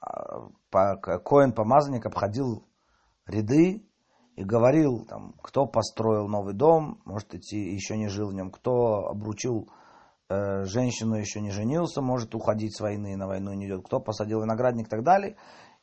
Коин 0.00 1.52
помазанник 1.52 2.06
обходил 2.06 2.64
ряды 3.26 3.84
и 4.36 4.44
говорил, 4.44 5.04
там, 5.04 5.34
кто 5.42 5.66
построил 5.66 6.28
новый 6.28 6.54
дом, 6.54 7.00
может 7.04 7.34
идти, 7.34 7.58
еще 7.74 7.96
не 7.96 8.08
жил 8.08 8.30
в 8.30 8.34
нем, 8.34 8.50
кто 8.50 9.08
обручил 9.08 9.68
э, 10.28 10.64
женщину, 10.64 11.16
еще 11.16 11.40
не 11.40 11.50
женился, 11.50 12.00
может 12.00 12.34
уходить 12.34 12.76
с 12.76 12.80
войны, 12.80 13.16
на 13.16 13.26
войну 13.26 13.52
не 13.52 13.66
идет, 13.66 13.84
кто 13.84 14.00
посадил 14.00 14.42
виноградник 14.42 14.86
и 14.86 14.90
так 14.90 15.02
далее. 15.02 15.36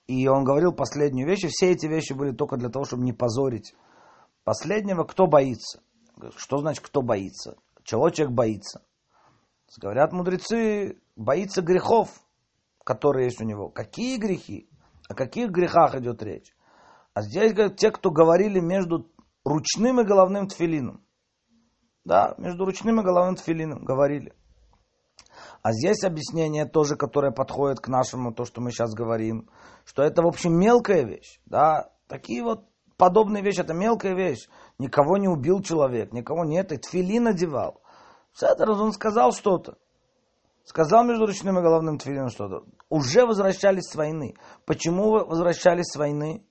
И 0.07 0.27
он 0.27 0.43
говорил 0.45 0.71
последнюю 0.73 1.27
вещь, 1.27 1.43
и 1.43 1.49
все 1.49 1.71
эти 1.71 1.85
вещи 1.85 2.13
были 2.13 2.31
только 2.31 2.57
для 2.57 2.69
того, 2.69 2.85
чтобы 2.85 3.03
не 3.03 3.13
позорить 3.13 3.75
последнего, 4.43 5.03
кто 5.03 5.27
боится. 5.27 5.81
Что 6.37 6.59
значит, 6.59 6.83
кто 6.83 7.01
боится? 7.01 7.57
Чего 7.83 8.09
человек 8.09 8.33
боится? 8.33 8.81
Говорят 9.79 10.13
мудрецы, 10.13 10.97
боится 11.15 11.61
грехов 11.61 12.09
которые 12.87 13.25
есть 13.25 13.41
у 13.41 13.43
него. 13.43 13.67
Какие 13.67 14.17
грехи? 14.17 14.69
О 15.09 15.13
каких 15.13 15.49
грехах 15.49 15.93
идет 15.95 16.23
речь? 16.23 16.55
А 17.13 17.21
здесь 17.21 17.51
говорят 17.53 17.75
те, 17.75 17.91
кто 17.91 18.11
говорили 18.11 18.61
между 18.61 19.11
ручным 19.43 19.99
и 19.99 20.05
головным 20.05 20.47
тфилином. 20.47 21.03
Да, 22.05 22.33
между 22.37 22.63
ручным 22.63 23.01
и 23.01 23.03
головным 23.03 23.35
тфилином 23.35 23.83
говорили. 23.83 24.33
А 25.61 25.73
здесь 25.73 26.05
объяснение 26.05 26.65
тоже, 26.65 26.95
которое 26.95 27.33
подходит 27.33 27.81
к 27.81 27.89
нашему, 27.89 28.33
то, 28.33 28.45
что 28.45 28.61
мы 28.61 28.71
сейчас 28.71 28.93
говорим, 28.93 29.49
что 29.83 30.01
это, 30.01 30.21
в 30.21 30.27
общем, 30.27 30.57
мелкая 30.57 31.03
вещь. 31.03 31.41
Да, 31.45 31.91
такие 32.07 32.41
вот 32.41 32.69
подобные 32.95 33.43
вещи, 33.43 33.59
это 33.59 33.73
мелкая 33.73 34.15
вещь. 34.15 34.47
Никого 34.79 35.17
не 35.17 35.27
убил 35.27 35.61
человек, 35.61 36.13
никого 36.13 36.45
нет, 36.45 36.71
и 36.71 36.77
тфилин 36.77 37.23
надевал. 37.23 37.81
Все 38.31 38.47
это 38.47 38.71
он 38.71 38.93
сказал 38.93 39.33
что-то. 39.33 39.77
Сказал 40.67 41.05
между 41.05 41.25
ручным 41.25 41.57
и 41.57 41.61
головным 41.61 41.97
тфилином 41.97 42.29
что-то. 42.29 42.65
Уже 42.89 43.25
возвращались 43.25 43.85
с 43.85 43.95
войны. 43.95 44.35
Почему 44.65 45.11
возвращались 45.11 45.85
с 45.85 45.95
войны? 45.95 46.45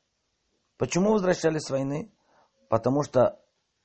Почему 0.78 1.12
возвращались 1.12 1.64
с 1.64 1.70
войны? 1.70 2.10
Потому 2.70 3.02
что 3.02 3.38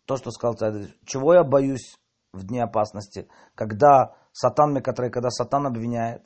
то, 0.06 0.16
что 0.16 0.32
сказал 0.32 0.54
царь, 0.54 0.88
чего 1.06 1.34
я 1.34 1.44
боюсь 1.44 2.00
в 2.32 2.46
дне 2.48 2.64
опасности, 2.64 3.28
когда 3.56 4.16
сатан, 4.32 4.82
который, 4.82 5.12
когда 5.12 5.30
сатан 5.32 5.68
обвиняет, 5.68 6.26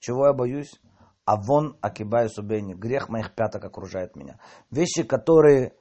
чего 0.00 0.26
я 0.26 0.32
боюсь? 0.32 0.80
А 1.24 1.36
вон 1.36 1.78
акибаю 1.80 2.30
субени, 2.30 2.74
грех 2.74 3.08
моих 3.08 3.36
пяток 3.36 3.64
окружает 3.64 4.16
меня. 4.16 4.40
Вещи, 4.72 5.04
которые, 5.04 5.76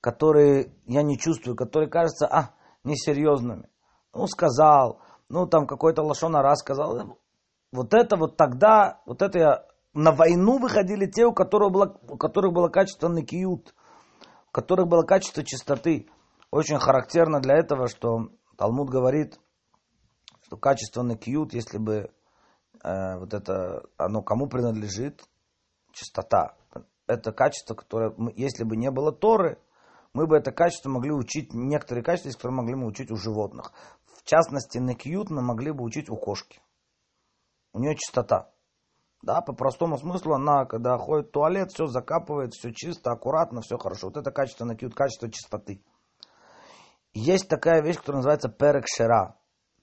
которые 0.00 0.72
я 0.86 1.02
не 1.02 1.18
чувствую, 1.18 1.56
которые 1.56 1.90
кажутся, 1.90 2.26
а, 2.26 2.54
несерьезными. 2.84 3.68
Ну, 4.14 4.26
сказал, 4.26 5.02
ну, 5.28 5.46
там 5.46 5.66
какой-то 5.66 6.02
лошона 6.02 6.42
раз 6.42 6.60
сказал, 6.60 7.18
вот 7.72 7.94
это 7.94 8.16
вот 8.16 8.36
тогда, 8.36 9.02
вот 9.06 9.22
это 9.22 9.38
я, 9.38 9.66
на 9.92 10.12
войну 10.12 10.58
выходили 10.58 11.06
те, 11.06 11.26
у 11.26 11.32
которых 11.32 11.72
было, 11.72 11.98
у 12.08 12.16
которых 12.16 12.52
было 12.52 12.68
качество 12.68 13.08
накиют, 13.08 13.74
у 14.48 14.52
которых 14.52 14.88
было 14.88 15.02
качество 15.02 15.44
чистоты. 15.44 16.08
Очень 16.50 16.78
характерно 16.78 17.40
для 17.40 17.56
этого, 17.56 17.88
что 17.88 18.30
Талмуд 18.56 18.88
говорит, 18.88 19.38
что 20.42 20.56
качество 20.56 21.02
накиют, 21.02 21.52
если 21.52 21.76
бы 21.76 22.10
э, 22.82 23.18
вот 23.18 23.34
это, 23.34 23.82
оно 23.98 24.22
кому 24.22 24.48
принадлежит, 24.48 25.22
чистота. 25.92 26.56
Это 27.06 27.32
качество, 27.32 27.74
которое, 27.74 28.14
если 28.34 28.64
бы 28.64 28.76
не 28.76 28.90
было 28.90 29.12
Торы, 29.12 29.58
мы 30.14 30.26
бы 30.26 30.36
это 30.36 30.52
качество 30.52 30.88
могли 30.88 31.12
учить, 31.12 31.52
некоторые 31.52 32.02
качества, 32.02 32.30
которые 32.30 32.56
могли 32.56 32.74
мы 32.74 32.86
учить 32.86 33.10
у 33.10 33.16
животных 33.16 33.72
частности, 34.28 34.78
накьют 34.78 35.30
мы 35.30 35.42
могли 35.42 35.72
бы 35.72 35.82
учить 35.84 36.10
у 36.10 36.16
кошки. 36.16 36.60
У 37.72 37.80
нее 37.80 37.96
чистота. 37.96 38.50
Да, 39.22 39.40
по 39.40 39.52
простому 39.52 39.98
смыслу 39.98 40.34
она, 40.34 40.64
когда 40.64 40.96
ходит 40.96 41.28
в 41.28 41.32
туалет, 41.32 41.72
все 41.72 41.86
закапывает, 41.86 42.52
все 42.54 42.72
чисто, 42.72 43.10
аккуратно, 43.10 43.62
все 43.62 43.76
хорошо. 43.78 44.08
Вот 44.08 44.16
это 44.16 44.30
качество 44.30 44.64
накьют, 44.64 44.94
качество 44.94 45.30
чистоты. 45.30 45.82
Есть 47.12 47.48
такая 47.48 47.82
вещь, 47.82 47.96
которая 47.96 48.18
называется 48.18 48.48
перекшера, 48.48 49.36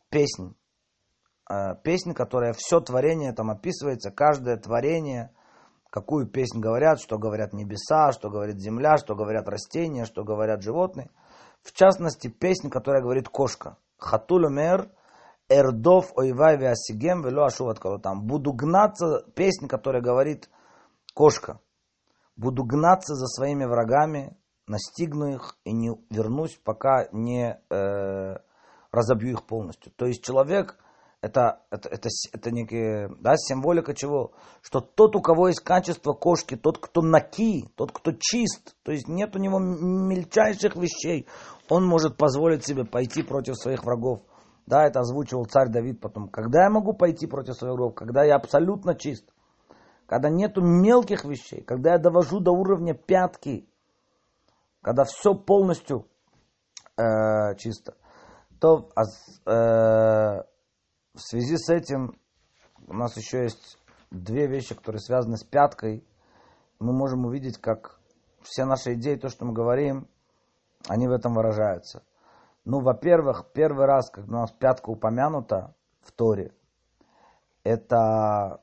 песнь. 0.10 0.56
Э, 1.50 1.76
песнь, 1.84 2.14
которая 2.14 2.54
все 2.54 2.80
творение 2.80 3.34
там 3.34 3.50
описывается, 3.50 4.10
каждое 4.10 4.58
творение, 4.58 5.34
какую 5.90 6.28
песнь 6.28 6.60
говорят, 6.60 7.02
что 7.02 7.18
говорят 7.18 7.52
небеса, 7.52 8.12
что 8.14 8.30
говорит 8.30 8.60
земля, 8.60 8.98
что 8.98 9.16
говорят 9.16 9.50
растения, 9.50 10.06
что 10.06 10.24
говорят 10.24 10.62
животные. 10.62 11.10
В 11.62 11.74
частности, 11.74 12.30
песнь, 12.30 12.70
которая 12.70 13.02
говорит 13.02 13.28
кошка. 13.28 13.78
Хатуль 13.98 14.46
умер, 14.46 14.92
эрдов 15.50 16.12
ойвай 16.16 16.58
веасигем 16.58 17.22
вело 17.24 17.46
ашуват 17.46 17.80
там. 18.02 18.26
Буду 18.26 18.54
гнаться, 18.54 19.24
песня, 19.36 19.68
которая 19.68 20.02
говорит 20.02 20.50
кошка. 21.14 21.60
Буду 22.36 22.64
гнаться 22.64 23.16
за 23.16 23.28
своими 23.28 23.66
врагами, 23.66 24.38
настигну 24.68 25.36
их 25.36 25.58
и 25.64 25.72
не 25.72 25.92
вернусь, 26.10 26.60
пока 26.64 27.08
не, 27.12 27.62
э, 27.70 28.38
разобью 28.92 29.32
их 29.32 29.46
полностью. 29.46 29.92
То 29.96 30.06
есть 30.06 30.24
человек 30.24 30.78
это, 31.26 31.62
это, 31.72 31.90
это, 31.90 32.10
это 32.34 32.52
некая 32.52 33.10
да, 33.20 33.36
символика 33.36 33.96
чего? 33.96 34.34
Что 34.62 34.80
тот, 34.80 35.16
у 35.16 35.22
кого 35.22 35.48
есть 35.48 35.60
качество 35.60 36.14
кошки, 36.14 36.56
тот, 36.56 36.78
кто 36.78 37.02
наки, 37.02 37.68
тот, 37.76 37.92
кто 37.92 38.12
чист, 38.12 38.76
то 38.84 38.92
есть 38.92 39.08
нет 39.08 39.36
у 39.36 39.40
него 39.40 39.58
мельчайших 39.58 40.76
вещей, 40.76 41.26
он 41.68 41.84
может 41.84 42.16
позволить 42.16 42.64
себе 42.64 42.86
пойти 42.86 43.24
против 43.24 43.56
своих 43.56 43.84
врагов. 43.86 44.22
Да, 44.68 44.86
это 44.86 45.00
озвучивал 45.00 45.46
царь 45.46 45.70
Давид 45.70 46.00
потом. 46.00 46.30
Когда 46.30 46.66
я 46.66 46.70
могу 46.70 46.94
пойти 46.94 47.26
против 47.26 47.56
своих 47.56 47.74
врагов? 47.74 47.96
Когда 47.96 48.24
я 48.24 48.36
абсолютно 48.36 48.94
чист. 48.94 49.28
Когда 50.06 50.30
нету 50.30 50.62
мелких 50.62 51.26
вещей. 51.26 51.64
Когда 51.64 51.94
я 51.94 51.98
довожу 51.98 52.40
до 52.40 52.52
уровня 52.52 52.94
пятки. 52.94 53.68
Когда 54.84 55.06
все 55.06 55.34
полностью 55.34 56.06
э, 56.98 57.56
чисто. 57.58 57.96
То 58.60 58.90
э, 59.46 60.44
в 61.15 61.21
связи 61.21 61.58
с 61.58 61.69
этим 61.69 62.19
у 62.88 62.93
нас 62.93 63.15
еще 63.15 63.43
есть 63.43 63.80
две 64.12 64.47
вещи, 64.47 64.75
которые 64.75 64.99
связаны 64.99 65.38
с 65.38 65.43
пяткой. 65.43 66.06
Мы 66.80 66.91
можем 66.91 67.25
увидеть, 67.25 67.58
как 67.58 67.99
все 68.41 68.65
наши 68.65 68.93
идеи, 68.93 69.15
то, 69.15 69.30
что 69.30 69.45
мы 69.45 69.54
говорим, 69.54 70.10
они 70.88 71.08
в 71.08 71.12
этом 71.12 71.34
выражаются. 71.34 72.04
Ну, 72.65 72.82
во-первых, 72.82 73.51
первый 73.54 73.86
раз, 73.86 74.10
когда 74.10 74.38
у 74.38 74.41
нас 74.41 74.51
пятка 74.51 74.89
упомянута 74.89 75.73
в 76.01 76.12
Торе, 76.12 76.54
это 77.63 78.62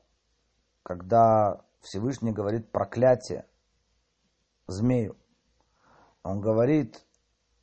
когда 0.83 1.61
Всевышний 1.81 2.31
говорит 2.31 2.71
проклятие 2.71 3.47
змею. 4.67 5.17
Он 6.21 6.39
говорит, 6.39 7.03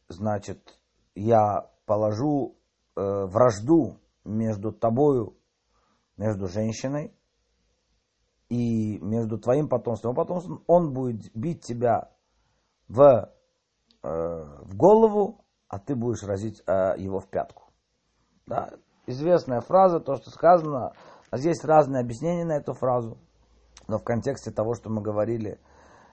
значит, 0.08 0.78
я 1.14 1.70
положу 1.86 2.58
э, 2.96 3.00
вражду 3.00 3.99
между 4.24 4.72
тобою, 4.72 5.36
между 6.16 6.46
женщиной 6.46 7.14
и 8.48 8.98
между 8.98 9.38
твоим 9.38 9.68
потомством. 9.68 10.14
потомством 10.14 10.62
он 10.66 10.92
будет 10.92 11.34
бить 11.34 11.62
тебя 11.62 12.10
в, 12.88 13.32
э, 14.02 14.08
в 14.08 14.76
голову, 14.76 15.44
а 15.68 15.78
ты 15.78 15.94
будешь 15.94 16.22
разить 16.22 16.62
э, 16.66 16.94
его 16.98 17.20
в 17.20 17.28
пятку. 17.28 17.70
Да? 18.46 18.70
Известная 19.06 19.60
фраза, 19.60 20.00
то, 20.00 20.16
что 20.16 20.30
сказано. 20.30 20.92
Здесь 21.32 21.64
разные 21.64 22.02
объяснения 22.02 22.44
на 22.44 22.56
эту 22.56 22.74
фразу. 22.74 23.18
Но 23.86 23.98
в 23.98 24.04
контексте 24.04 24.50
того, 24.50 24.74
что 24.74 24.90
мы 24.90 25.00
говорили, 25.00 25.60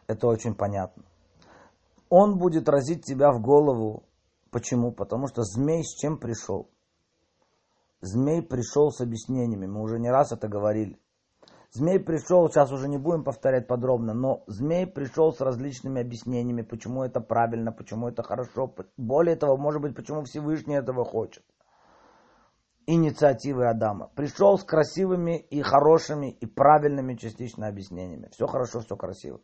это 0.05 0.27
очень 0.27 0.55
понятно. 0.55 1.03
Он 2.09 2.37
будет 2.37 2.69
разить 2.69 3.03
тебя 3.03 3.31
в 3.31 3.41
голову. 3.41 4.03
Почему? 4.51 4.91
Потому 4.91 5.27
что 5.27 5.43
змей 5.43 5.83
с 5.83 5.95
чем 5.95 6.17
пришел? 6.17 6.69
Змей 8.01 8.41
пришел 8.41 8.91
с 8.91 9.01
объяснениями. 9.01 9.65
Мы 9.65 9.81
уже 9.81 9.99
не 9.99 10.09
раз 10.09 10.31
это 10.31 10.47
говорили. 10.47 10.99
Змей 11.71 11.99
пришел, 11.99 12.47
сейчас 12.49 12.71
уже 12.71 12.87
не 12.87 12.97
будем 12.97 13.23
повторять 13.23 13.67
подробно, 13.67 14.13
но 14.13 14.43
змей 14.47 14.87
пришел 14.87 15.33
с 15.33 15.41
различными 15.41 16.01
объяснениями, 16.01 16.61
почему 16.61 17.03
это 17.03 17.19
правильно, 17.19 17.71
почему 17.71 18.07
это 18.07 18.23
хорошо. 18.23 18.73
Более 18.95 19.35
того, 19.35 19.57
может 19.57 19.81
быть, 19.81 19.95
почему 19.95 20.23
Всевышний 20.23 20.75
этого 20.75 21.03
хочет. 21.03 21.43
Инициативы 22.85 23.67
Адама. 23.67 24.09
Пришел 24.15 24.57
с 24.57 24.63
красивыми 24.63 25.37
и 25.37 25.61
хорошими 25.61 26.31
и 26.31 26.45
правильными 26.45 27.15
частично 27.15 27.67
объяснениями. 27.67 28.29
Все 28.31 28.47
хорошо, 28.47 28.79
все 28.79 28.95
красиво. 28.95 29.41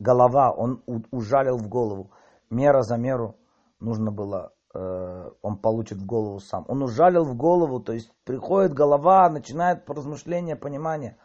Голова, 0.00 0.50
он 0.50 0.82
ужалил 1.12 1.56
в 1.56 1.68
голову. 1.68 2.10
Мера 2.50 2.82
за 2.82 2.96
меру 2.96 3.36
нужно 3.78 4.10
было 4.10 4.52
он 4.74 5.58
получит 5.58 5.98
в 5.98 6.06
голову 6.06 6.40
сам. 6.40 6.64
Он 6.68 6.82
ужалил 6.82 7.24
в 7.24 7.34
голову, 7.34 7.80
то 7.80 7.92
есть 7.92 8.12
приходит 8.24 8.74
голова, 8.74 9.28
начинает 9.30 9.88
размышление, 9.88 10.56
понимание. 10.56 11.16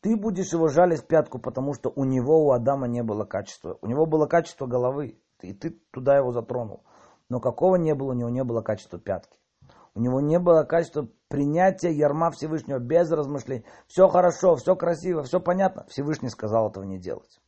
Ты 0.00 0.16
будешь 0.16 0.52
его 0.52 0.68
жалить 0.68 1.00
в 1.00 1.06
пятку, 1.06 1.38
потому 1.38 1.74
что 1.74 1.92
у 1.94 2.04
него, 2.04 2.46
у 2.46 2.50
Адама 2.52 2.88
не 2.88 3.02
было 3.02 3.24
качества. 3.24 3.78
У 3.82 3.86
него 3.86 4.06
было 4.06 4.26
качество 4.26 4.66
головы, 4.66 5.20
и 5.40 5.52
ты 5.52 5.70
туда 5.92 6.16
его 6.16 6.32
затронул. 6.32 6.84
Но 7.28 7.40
какого 7.40 7.76
не 7.76 7.94
было, 7.94 8.10
у 8.10 8.14
него 8.14 8.30
не 8.30 8.44
было 8.44 8.62
качества 8.62 8.98
пятки. 8.98 9.38
У 9.94 10.00
него 10.00 10.20
не 10.20 10.38
было 10.38 10.64
качества 10.64 11.08
принятия 11.28 11.92
ярма 11.92 12.30
Всевышнего 12.30 12.78
без 12.78 13.10
размышлений. 13.10 13.64
Все 13.86 14.08
хорошо, 14.08 14.56
все 14.56 14.74
красиво, 14.74 15.22
все 15.22 15.40
понятно. 15.40 15.84
Всевышний 15.88 16.30
сказал 16.30 16.70
этого 16.70 16.84
не 16.84 16.98
делать 16.98 17.41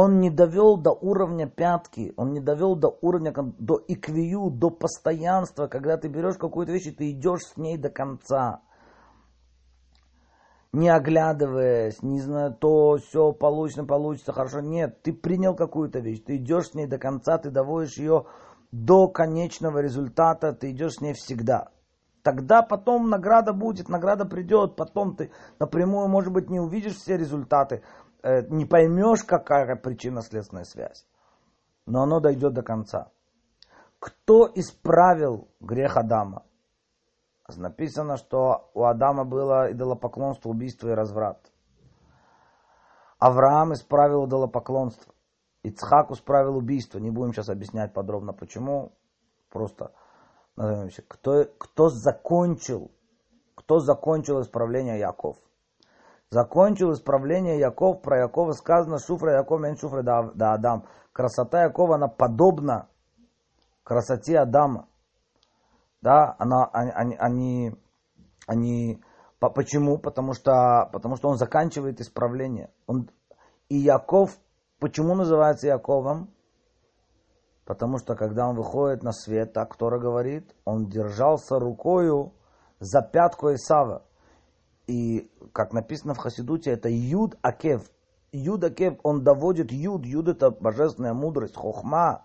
он 0.00 0.20
не 0.20 0.30
довел 0.30 0.76
до 0.76 0.92
уровня 0.92 1.48
пятки, 1.48 2.12
он 2.16 2.32
не 2.32 2.38
довел 2.38 2.76
до 2.76 2.96
уровня, 3.00 3.34
до 3.58 3.82
иквию, 3.88 4.48
до 4.48 4.70
постоянства, 4.70 5.66
когда 5.66 5.96
ты 5.96 6.06
берешь 6.06 6.36
какую-то 6.36 6.70
вещь 6.70 6.86
и 6.86 6.92
ты 6.92 7.10
идешь 7.10 7.42
с 7.42 7.56
ней 7.56 7.76
до 7.76 7.90
конца. 7.90 8.60
Не 10.72 10.88
оглядываясь, 10.88 12.00
не 12.00 12.20
знаю, 12.20 12.54
то 12.54 12.98
все 12.98 13.32
получится, 13.32 13.82
получится, 13.82 14.32
хорошо. 14.32 14.60
Нет, 14.60 15.02
ты 15.02 15.12
принял 15.12 15.56
какую-то 15.56 15.98
вещь, 15.98 16.22
ты 16.24 16.36
идешь 16.36 16.68
с 16.68 16.74
ней 16.74 16.86
до 16.86 16.98
конца, 16.98 17.36
ты 17.38 17.50
доводишь 17.50 17.98
ее 17.98 18.26
до 18.70 19.08
конечного 19.08 19.80
результата, 19.80 20.52
ты 20.52 20.70
идешь 20.70 20.94
с 20.94 21.00
ней 21.00 21.14
всегда. 21.14 21.70
Тогда 22.22 22.62
потом 22.62 23.10
награда 23.10 23.52
будет, 23.52 23.88
награда 23.88 24.26
придет, 24.26 24.76
потом 24.76 25.16
ты 25.16 25.32
напрямую, 25.58 26.06
может 26.06 26.32
быть, 26.32 26.50
не 26.50 26.60
увидишь 26.60 26.96
все 26.96 27.16
результаты, 27.16 27.82
не 28.22 28.64
поймешь, 28.64 29.24
какая 29.24 29.76
причинно-следственная 29.76 30.64
связь. 30.64 31.06
Но 31.86 32.02
оно 32.02 32.20
дойдет 32.20 32.52
до 32.52 32.62
конца. 32.62 33.10
Кто 33.98 34.50
исправил 34.54 35.48
грех 35.60 35.96
Адама? 35.96 36.44
Написано, 37.56 38.16
что 38.16 38.70
у 38.74 38.84
Адама 38.84 39.24
было 39.24 39.72
идолопоклонство, 39.72 40.50
убийство 40.50 40.88
и 40.88 40.94
разврат. 40.94 41.50
Авраам 43.18 43.72
исправил 43.72 44.26
идолопоклонство. 44.26 45.14
Ицхак 45.62 46.10
исправил 46.10 46.56
убийство. 46.56 46.98
Не 46.98 47.10
будем 47.10 47.32
сейчас 47.32 47.48
объяснять 47.48 47.92
подробно 47.92 48.32
почему. 48.32 48.92
Просто 49.50 49.92
назовем 50.56 50.90
Кто, 51.08 51.46
кто 51.58 51.88
закончил, 51.88 52.90
кто 53.54 53.80
закончил 53.80 54.42
исправление 54.42 54.98
Яков? 54.98 55.36
Закончил 56.30 56.92
исправление 56.92 57.58
Яков, 57.58 58.02
про 58.02 58.18
Якова 58.18 58.52
сказано, 58.52 58.98
шуфра 58.98 59.32
Яков 59.32 59.60
мен 59.60 59.76
шуфра 59.76 60.02
да, 60.02 60.30
да 60.34 60.52
Адам. 60.52 60.84
Красота 61.12 61.62
Якова, 61.62 61.94
она 61.94 62.08
подобна 62.08 62.88
красоте 63.82 64.38
Адама. 64.38 64.86
Да, 66.02 66.36
она, 66.38 66.66
они, 66.72 67.16
они, 67.18 67.72
они, 68.46 69.02
почему? 69.40 69.98
Потому 69.98 70.34
что, 70.34 70.88
потому 70.92 71.16
что 71.16 71.28
он 71.28 71.38
заканчивает 71.38 72.00
исправление. 72.00 72.70
Он, 72.86 73.08
и 73.70 73.76
Яков, 73.76 74.38
почему 74.78 75.14
называется 75.14 75.66
Яковом? 75.66 76.30
Потому 77.64 77.98
что 77.98 78.14
когда 78.14 78.46
он 78.46 78.56
выходит 78.56 79.02
на 79.02 79.12
свет, 79.12 79.54
так 79.54 79.76
Тора 79.76 79.98
говорит, 79.98 80.54
он 80.64 80.86
держался 80.86 81.58
рукою 81.58 82.34
за 82.80 83.02
пятку 83.02 83.52
Исава. 83.54 84.04
И, 84.88 85.30
как 85.52 85.74
написано 85.74 86.14
в 86.14 86.18
Хасидуте, 86.18 86.70
это 86.70 86.88
Юд 86.88 87.36
Акев. 87.42 87.82
Юд 88.32 88.64
Акев, 88.64 88.98
он 89.02 89.22
доводит 89.22 89.70
Юд. 89.70 90.06
Юд 90.06 90.28
это 90.28 90.50
божественная 90.50 91.12
мудрость, 91.12 91.56
хохма, 91.56 92.24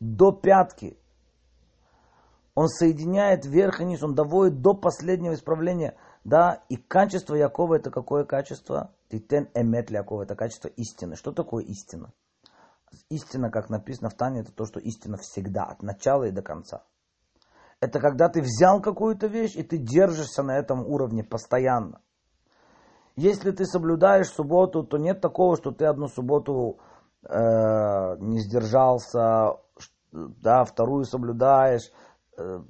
до 0.00 0.32
пятки. 0.32 0.98
Он 2.54 2.68
соединяет 2.68 3.44
верх 3.44 3.80
и 3.80 3.84
низ, 3.84 4.02
он 4.02 4.14
доводит 4.14 4.62
до 4.62 4.74
последнего 4.74 5.34
исправления. 5.34 5.96
Да, 6.24 6.62
и 6.70 6.76
качество 6.76 7.34
Якова 7.34 7.74
это 7.74 7.90
какое 7.90 8.24
качество? 8.24 8.92
Титен 9.10 9.50
эмет 9.54 9.90
Якова, 9.90 10.22
это 10.22 10.36
качество 10.36 10.68
истины. 10.68 11.16
Что 11.16 11.32
такое 11.32 11.64
истина? 11.64 12.12
Истина, 13.10 13.50
как 13.50 13.68
написано 13.68 14.08
в 14.08 14.14
Тане, 14.14 14.40
это 14.40 14.52
то, 14.52 14.64
что 14.64 14.80
истина 14.80 15.18
всегда, 15.18 15.64
от 15.64 15.82
начала 15.82 16.24
и 16.24 16.30
до 16.30 16.40
конца. 16.40 16.84
Это 17.84 18.00
когда 18.00 18.30
ты 18.30 18.40
взял 18.40 18.80
какую-то 18.80 19.26
вещь, 19.26 19.56
и 19.56 19.62
ты 19.62 19.76
держишься 19.76 20.42
на 20.42 20.56
этом 20.56 20.86
уровне 20.86 21.22
постоянно. 21.22 22.00
Если 23.14 23.50
ты 23.50 23.66
соблюдаешь 23.66 24.28
субботу, 24.28 24.84
то 24.84 24.96
нет 24.96 25.20
такого, 25.20 25.56
что 25.56 25.70
ты 25.70 25.84
одну 25.84 26.08
субботу 26.08 26.78
э, 27.22 28.16
не 28.20 28.40
сдержался, 28.40 29.58
да, 30.12 30.64
вторую 30.64 31.04
соблюдаешь, 31.04 31.92
э, 32.38 32.62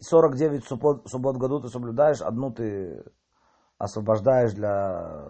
49 0.00 0.64
суббот, 0.64 1.08
суббот 1.08 1.34
в 1.34 1.38
году 1.40 1.60
ты 1.60 1.68
соблюдаешь, 1.68 2.20
одну 2.20 2.52
ты 2.52 3.02
освобождаешь 3.78 4.52
для... 4.52 5.26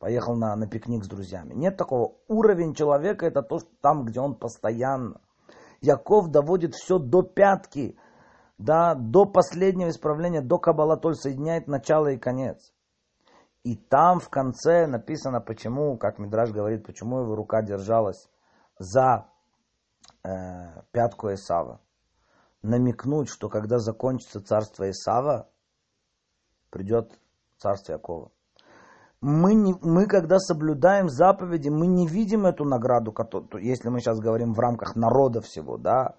Поехал 0.00 0.34
на, 0.34 0.56
на 0.56 0.66
пикник 0.66 1.04
с 1.04 1.08
друзьями. 1.08 1.54
Нет 1.54 1.76
такого. 1.76 2.16
Уровень 2.26 2.74
человека 2.74 3.24
это 3.24 3.42
то, 3.42 3.60
что 3.60 3.68
там, 3.80 4.04
где 4.04 4.18
он 4.18 4.34
постоянно. 4.34 5.20
Яков 5.80 6.30
доводит 6.30 6.74
все 6.74 6.98
до 6.98 7.22
пятки 7.22 7.96
да, 8.58 8.94
до 8.94 9.26
последнего 9.26 9.90
исправления, 9.90 10.40
до 10.40 10.58
Каббалатоль 10.58 11.14
соединяет 11.14 11.68
начало 11.68 12.08
и 12.08 12.18
конец. 12.18 12.72
И 13.64 13.76
там 13.76 14.20
в 14.20 14.28
конце 14.28 14.86
написано, 14.86 15.40
почему, 15.40 15.98
как 15.98 16.18
Мидраж 16.18 16.52
говорит, 16.52 16.86
почему 16.86 17.22
его 17.22 17.34
рука 17.34 17.62
держалась 17.62 18.28
за 18.78 19.26
э, 20.22 20.82
пятку 20.92 21.32
Исава. 21.32 21.80
намекнуть, 22.62 23.28
что 23.28 23.48
когда 23.48 23.78
закончится 23.78 24.40
царство 24.40 24.88
Исава, 24.90 25.48
придет 26.70 27.18
царство 27.58 27.92
Якова. 27.92 28.30
Мы, 29.20 29.54
не, 29.54 29.74
мы, 29.82 30.06
когда 30.06 30.38
соблюдаем 30.38 31.08
заповеди, 31.08 31.68
мы 31.68 31.86
не 31.86 32.06
видим 32.06 32.46
эту 32.46 32.64
награду, 32.64 33.12
которую, 33.12 33.64
если 33.64 33.88
мы 33.88 34.00
сейчас 34.00 34.20
говорим 34.20 34.52
в 34.52 34.60
рамках 34.60 34.94
народа 34.94 35.40
всего, 35.40 35.78
да, 35.78 36.16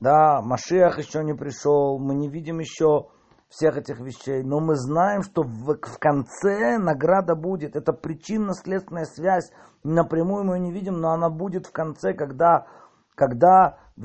да, 0.00 0.40
Машиах 0.42 0.98
еще 0.98 1.24
не 1.24 1.34
пришел, 1.34 1.98
мы 1.98 2.14
не 2.14 2.28
видим 2.28 2.60
еще 2.60 3.08
всех 3.48 3.76
этих 3.76 3.98
вещей, 4.00 4.42
но 4.42 4.60
мы 4.60 4.76
знаем, 4.76 5.22
что 5.22 5.42
в, 5.42 5.76
в 5.76 5.98
конце 5.98 6.78
награда 6.78 7.34
будет. 7.34 7.76
Это 7.76 7.92
причинно-следственная 7.92 9.06
связь. 9.06 9.50
Напрямую 9.82 10.44
мы 10.44 10.56
ее 10.56 10.60
не 10.60 10.72
видим, 10.72 11.00
но 11.00 11.10
она 11.10 11.30
будет 11.30 11.66
в 11.66 11.72
конце, 11.72 12.12
когда, 12.12 12.66
когда 13.14 13.78
э, 13.96 14.02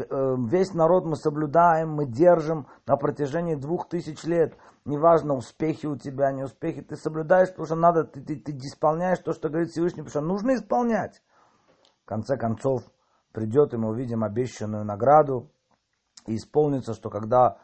весь 0.49 0.73
народ 0.73 1.05
мы 1.05 1.15
соблюдаем, 1.15 1.89
мы 1.89 2.05
держим 2.05 2.67
на 2.87 2.95
протяжении 2.95 3.55
двух 3.55 3.89
тысяч 3.89 4.23
лет. 4.23 4.55
Неважно, 4.85 5.35
успехи 5.35 5.85
у 5.85 5.97
тебя, 5.97 6.31
не 6.31 6.43
успехи, 6.43 6.81
ты 6.81 6.95
соблюдаешь, 6.95 7.49
потому 7.49 7.65
что 7.65 7.75
надо, 7.75 8.03
ты, 8.05 8.21
ты, 8.21 8.35
ты 8.37 8.51
исполняешь 8.53 9.19
то, 9.19 9.33
что 9.33 9.49
говорит 9.49 9.69
Всевышний, 9.69 10.03
потому 10.03 10.09
что 10.09 10.21
нужно 10.21 10.55
исполнять. 10.55 11.21
В 12.03 12.05
конце 12.05 12.35
концов, 12.37 12.81
придет, 13.31 13.73
и 13.73 13.77
мы 13.77 13.89
увидим 13.89 14.23
обещанную 14.23 14.83
награду, 14.83 15.52
и 16.27 16.35
исполнится, 16.35 16.93
что 16.93 17.09
когда 17.09 17.57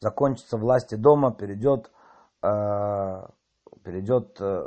закончится 0.00 0.56
власти 0.56 0.94
дома, 0.94 1.32
перейдет, 1.32 1.90
э, 2.42 3.26
перейдет 3.82 4.40
э, 4.40 4.62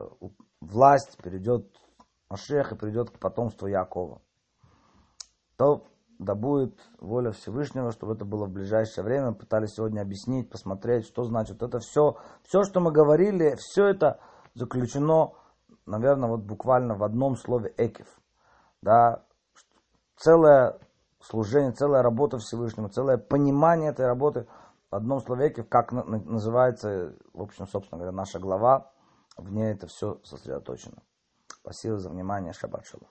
власть, 0.61 1.17
перейдет 1.21 1.67
Машех 2.29 2.73
и 2.73 2.75
придет 2.75 3.11
к 3.11 3.19
потомству 3.19 3.67
Якова. 3.67 4.21
То 5.55 5.85
да 6.19 6.35
будет 6.35 6.79
воля 6.99 7.31
Всевышнего, 7.31 7.91
чтобы 7.91 8.13
это 8.13 8.25
было 8.25 8.45
в 8.45 8.51
ближайшее 8.51 9.03
время. 9.03 9.33
Пытались 9.33 9.75
сегодня 9.75 10.01
объяснить, 10.01 10.49
посмотреть, 10.49 11.05
что 11.05 11.23
значит. 11.23 11.61
Это 11.61 11.79
все, 11.79 12.17
все, 12.43 12.63
что 12.63 12.79
мы 12.79 12.91
говорили, 12.91 13.55
все 13.57 13.85
это 13.85 14.19
заключено, 14.55 15.33
наверное, 15.85 16.29
вот 16.29 16.41
буквально 16.41 16.95
в 16.95 17.03
одном 17.03 17.35
слове 17.35 17.73
экив. 17.77 18.07
Да, 18.81 19.23
целое 20.15 20.79
служение, 21.21 21.71
целая 21.71 22.01
работа 22.01 22.37
Всевышнему, 22.37 22.89
целое 22.89 23.17
понимание 23.17 23.91
этой 23.91 24.05
работы 24.05 24.47
в 24.89 24.95
одном 24.95 25.21
человеке, 25.21 25.63
как 25.63 25.91
называется, 25.91 27.15
в 27.33 27.41
общем, 27.41 27.67
собственно 27.67 27.99
говоря, 27.99 28.15
наша 28.15 28.39
глава, 28.39 28.91
в 29.35 29.51
ней 29.51 29.73
это 29.73 29.87
все 29.87 30.19
сосредоточено. 30.23 31.03
Спасибо 31.47 31.97
за 31.97 32.09
внимание, 32.09 32.53
шаббат 32.53 32.85
шалом. 32.85 33.07